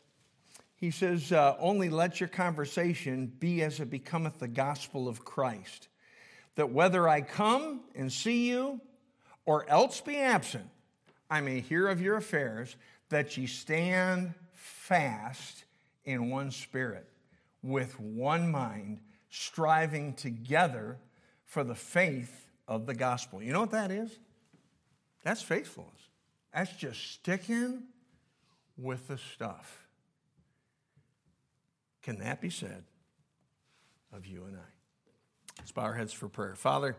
He 0.76 0.90
says, 0.90 1.30
uh, 1.32 1.56
Only 1.58 1.90
let 1.90 2.20
your 2.20 2.28
conversation 2.28 3.26
be 3.38 3.62
as 3.62 3.80
it 3.80 3.90
becometh 3.90 4.38
the 4.38 4.48
gospel 4.48 5.08
of 5.08 5.24
Christ, 5.24 5.88
that 6.56 6.70
whether 6.70 7.08
I 7.08 7.22
come 7.22 7.80
and 7.94 8.12
see 8.12 8.48
you 8.50 8.80
or 9.44 9.68
else 9.68 10.00
be 10.00 10.16
absent, 10.16 10.68
I 11.30 11.40
may 11.40 11.60
hear 11.60 11.88
of 11.88 12.00
your 12.00 12.16
affairs, 12.16 12.76
that 13.08 13.36
ye 13.36 13.46
stand 13.46 14.34
fast 14.52 15.64
in 16.04 16.30
one 16.30 16.50
spirit, 16.50 17.08
with 17.62 17.98
one 17.98 18.50
mind, 18.50 19.00
striving 19.30 20.14
together 20.14 20.98
for 21.44 21.64
the 21.64 21.74
faith 21.74 22.50
of 22.68 22.86
the 22.86 22.94
gospel. 22.94 23.42
You 23.42 23.52
know 23.52 23.60
what 23.60 23.70
that 23.70 23.90
is? 23.90 24.18
That's 25.24 25.42
faithfulness. 25.42 26.08
That's 26.52 26.72
just 26.72 27.12
sticking 27.12 27.84
with 28.76 29.08
the 29.08 29.18
stuff. 29.18 29.86
Can 32.02 32.18
that 32.18 32.40
be 32.40 32.50
said 32.50 32.84
of 34.12 34.26
you 34.26 34.44
and 34.44 34.56
I? 34.56 34.71
Let's 35.62 35.70
bow 35.70 35.82
our 35.82 35.94
heads 35.94 36.12
for 36.12 36.28
prayer. 36.28 36.56
Father, 36.56 36.96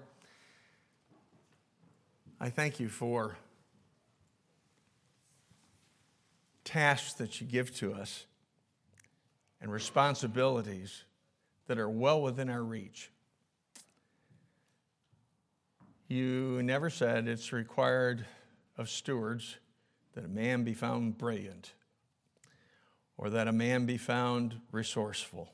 I 2.39 2.49
thank 2.49 2.79
you 2.79 2.87
for 2.87 3.35
tasks 6.63 7.11
that 7.15 7.41
you 7.41 7.45
give 7.45 7.75
to 7.79 7.93
us 7.93 8.25
and 9.59 9.69
responsibilities 9.69 11.03
that 11.67 11.77
are 11.77 11.89
well 11.89 12.21
within 12.21 12.49
our 12.49 12.63
reach. 12.63 13.11
You 16.07 16.63
never 16.63 16.89
said 16.89 17.27
it's 17.27 17.51
required 17.51 18.25
of 18.77 18.89
stewards 18.89 19.57
that 20.13 20.23
a 20.23 20.29
man 20.29 20.63
be 20.63 20.73
found 20.73 21.17
brilliant 21.17 21.73
or 23.17 23.29
that 23.29 23.49
a 23.49 23.51
man 23.51 23.85
be 23.85 23.97
found 23.97 24.61
resourceful 24.71 25.49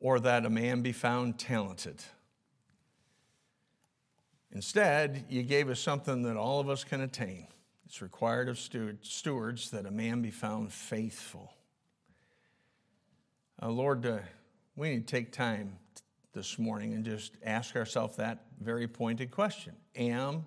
or 0.00 0.20
that 0.20 0.44
a 0.44 0.50
man 0.50 0.82
be 0.82 0.92
found 0.92 1.38
talented. 1.38 2.02
Instead, 4.52 5.24
you 5.28 5.42
gave 5.42 5.68
us 5.68 5.80
something 5.80 6.22
that 6.22 6.36
all 6.36 6.60
of 6.60 6.68
us 6.68 6.84
can 6.84 7.00
attain. 7.00 7.46
It's 7.84 8.02
required 8.02 8.48
of 8.48 8.58
stewards 8.58 9.70
that 9.70 9.86
a 9.86 9.90
man 9.90 10.22
be 10.22 10.30
found 10.30 10.72
faithful. 10.72 11.52
Uh, 13.62 13.70
Lord, 13.70 14.04
uh, 14.04 14.18
we 14.74 14.90
need 14.90 15.06
to 15.06 15.14
take 15.14 15.32
time 15.32 15.78
this 16.32 16.58
morning 16.58 16.92
and 16.92 17.04
just 17.04 17.32
ask 17.44 17.76
ourselves 17.76 18.16
that 18.16 18.44
very 18.60 18.86
pointed 18.86 19.30
question 19.30 19.74
Am 19.94 20.44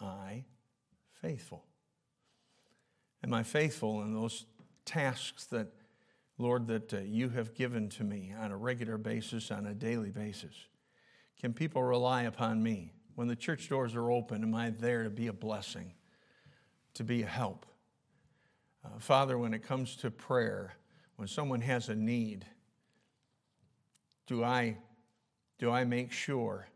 I 0.00 0.44
faithful? 1.20 1.64
Am 3.22 3.34
I 3.34 3.42
faithful 3.42 4.02
in 4.02 4.14
those 4.14 4.46
tasks 4.84 5.44
that, 5.46 5.68
Lord, 6.38 6.68
that 6.68 6.94
uh, 6.94 6.98
you 6.98 7.28
have 7.30 7.54
given 7.54 7.88
to 7.90 8.04
me 8.04 8.32
on 8.38 8.52
a 8.52 8.56
regular 8.56 8.96
basis, 8.96 9.50
on 9.50 9.66
a 9.66 9.74
daily 9.74 10.10
basis? 10.10 10.54
Can 11.40 11.52
people 11.52 11.82
rely 11.82 12.22
upon 12.22 12.62
me? 12.62 12.92
When 13.16 13.26
the 13.26 13.36
church 13.36 13.68
doors 13.68 13.96
are 13.96 14.12
open, 14.12 14.44
am 14.44 14.54
I 14.54 14.70
there 14.70 15.02
to 15.02 15.10
be 15.10 15.26
a 15.26 15.32
blessing, 15.32 15.92
to 16.94 17.02
be 17.02 17.22
a 17.22 17.26
help? 17.26 17.66
Uh, 18.84 19.00
Father, 19.00 19.36
when 19.36 19.52
it 19.52 19.64
comes 19.64 19.96
to 19.96 20.10
prayer, 20.12 20.74
when 21.16 21.26
someone 21.26 21.60
has 21.60 21.88
a 21.88 21.96
need, 21.96 22.46
do 24.28 24.44
I, 24.44 24.76
do 25.58 25.70
I 25.70 25.82
make 25.82 26.12
sure? 26.12 26.68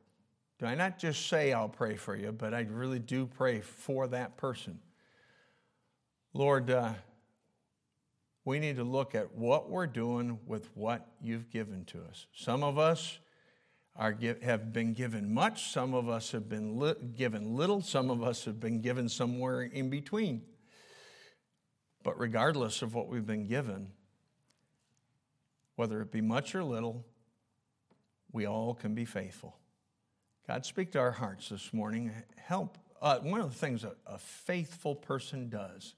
Do 0.58 0.66
I 0.66 0.74
not 0.74 0.98
just 0.98 1.28
say 1.28 1.52
I'll 1.52 1.68
pray 1.68 1.94
for 1.96 2.16
you, 2.16 2.32
but 2.32 2.52
I 2.52 2.62
really 2.62 2.98
do 2.98 3.26
pray 3.26 3.60
for 3.60 4.08
that 4.08 4.36
person? 4.36 4.80
Lord, 6.34 6.70
uh, 6.70 6.94
we 8.44 8.58
need 8.58 8.76
to 8.76 8.84
look 8.84 9.14
at 9.14 9.34
what 9.34 9.70
we're 9.70 9.86
doing 9.86 10.38
with 10.46 10.68
what 10.76 11.06
you've 11.20 11.50
given 11.50 11.84
to 11.86 12.02
us. 12.02 12.26
Some 12.34 12.64
of 12.64 12.78
us 12.78 13.18
are, 13.94 14.16
have 14.42 14.72
been 14.72 14.94
given 14.94 15.32
much, 15.32 15.70
some 15.70 15.94
of 15.94 16.08
us 16.08 16.32
have 16.32 16.48
been 16.48 16.78
li- 16.78 16.94
given 17.16 17.56
little, 17.56 17.80
some 17.80 18.10
of 18.10 18.22
us 18.22 18.44
have 18.44 18.58
been 18.58 18.80
given 18.80 19.08
somewhere 19.08 19.62
in 19.62 19.90
between. 19.90 20.42
But 22.02 22.18
regardless 22.18 22.82
of 22.82 22.94
what 22.94 23.06
we've 23.06 23.26
been 23.26 23.46
given, 23.46 23.92
whether 25.76 26.00
it 26.00 26.10
be 26.10 26.20
much 26.20 26.54
or 26.54 26.64
little, 26.64 27.04
we 28.32 28.46
all 28.46 28.74
can 28.74 28.94
be 28.94 29.04
faithful. 29.04 29.56
God, 30.48 30.66
speak 30.66 30.90
to 30.92 30.98
our 30.98 31.12
hearts 31.12 31.50
this 31.50 31.72
morning. 31.72 32.10
Help. 32.36 32.76
Uh, 33.00 33.18
one 33.18 33.40
of 33.40 33.52
the 33.52 33.58
things 33.58 33.84
a, 33.84 33.92
a 34.06 34.18
faithful 34.18 34.96
person 34.96 35.48
does 35.48 35.94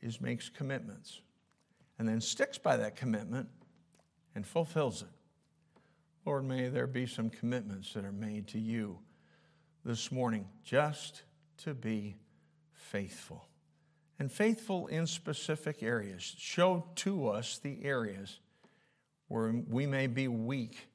is 0.00 0.20
makes 0.20 0.48
commitments 0.48 1.20
and 1.98 2.08
then 2.08 2.20
sticks 2.20 2.58
by 2.58 2.76
that 2.76 2.96
commitment 2.96 3.48
and 4.34 4.46
fulfills 4.46 5.02
it. 5.02 5.08
Lord, 6.24 6.44
may 6.44 6.68
there 6.68 6.86
be 6.86 7.06
some 7.06 7.30
commitments 7.30 7.94
that 7.94 8.04
are 8.04 8.12
made 8.12 8.48
to 8.48 8.58
you 8.58 8.98
this 9.84 10.12
morning 10.12 10.46
just 10.62 11.22
to 11.64 11.74
be 11.74 12.16
faithful. 12.72 13.48
And 14.18 14.30
faithful 14.30 14.88
in 14.88 15.06
specific 15.06 15.82
areas. 15.82 16.22
Show 16.22 16.84
to 16.96 17.28
us 17.28 17.58
the 17.58 17.84
areas 17.84 18.40
where 19.28 19.52
we 19.68 19.86
may 19.86 20.06
be 20.06 20.28
weak, 20.28 20.88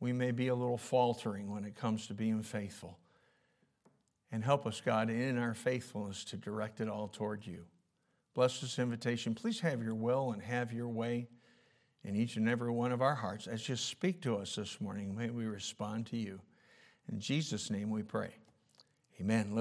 we 0.00 0.12
may 0.12 0.30
be 0.30 0.48
a 0.48 0.54
little 0.54 0.78
faltering 0.78 1.50
when 1.50 1.64
it 1.64 1.76
comes 1.76 2.06
to 2.06 2.14
being 2.14 2.42
faithful. 2.42 2.98
And 4.30 4.42
help 4.42 4.66
us, 4.66 4.80
God, 4.80 5.10
in 5.10 5.36
our 5.36 5.54
faithfulness 5.54 6.24
to 6.26 6.36
direct 6.36 6.80
it 6.80 6.88
all 6.88 7.08
toward 7.08 7.46
you. 7.46 7.66
Bless 8.34 8.60
this 8.60 8.78
invitation. 8.78 9.34
Please 9.34 9.60
have 9.60 9.82
your 9.82 9.94
will 9.94 10.32
and 10.32 10.42
have 10.42 10.72
your 10.72 10.88
way 10.88 11.28
in 12.02 12.16
each 12.16 12.36
and 12.36 12.48
every 12.48 12.70
one 12.70 12.90
of 12.90 13.02
our 13.02 13.14
hearts 13.14 13.46
as 13.46 13.68
you 13.68 13.76
speak 13.76 14.22
to 14.22 14.36
us 14.36 14.56
this 14.56 14.80
morning. 14.80 15.14
May 15.14 15.30
we 15.30 15.44
respond 15.44 16.06
to 16.06 16.16
you. 16.16 16.40
In 17.10 17.20
Jesus' 17.20 17.70
name 17.70 17.90
we 17.90 18.02
pray. 18.02 18.34
Amen. 19.20 19.54
Let's 19.54 19.60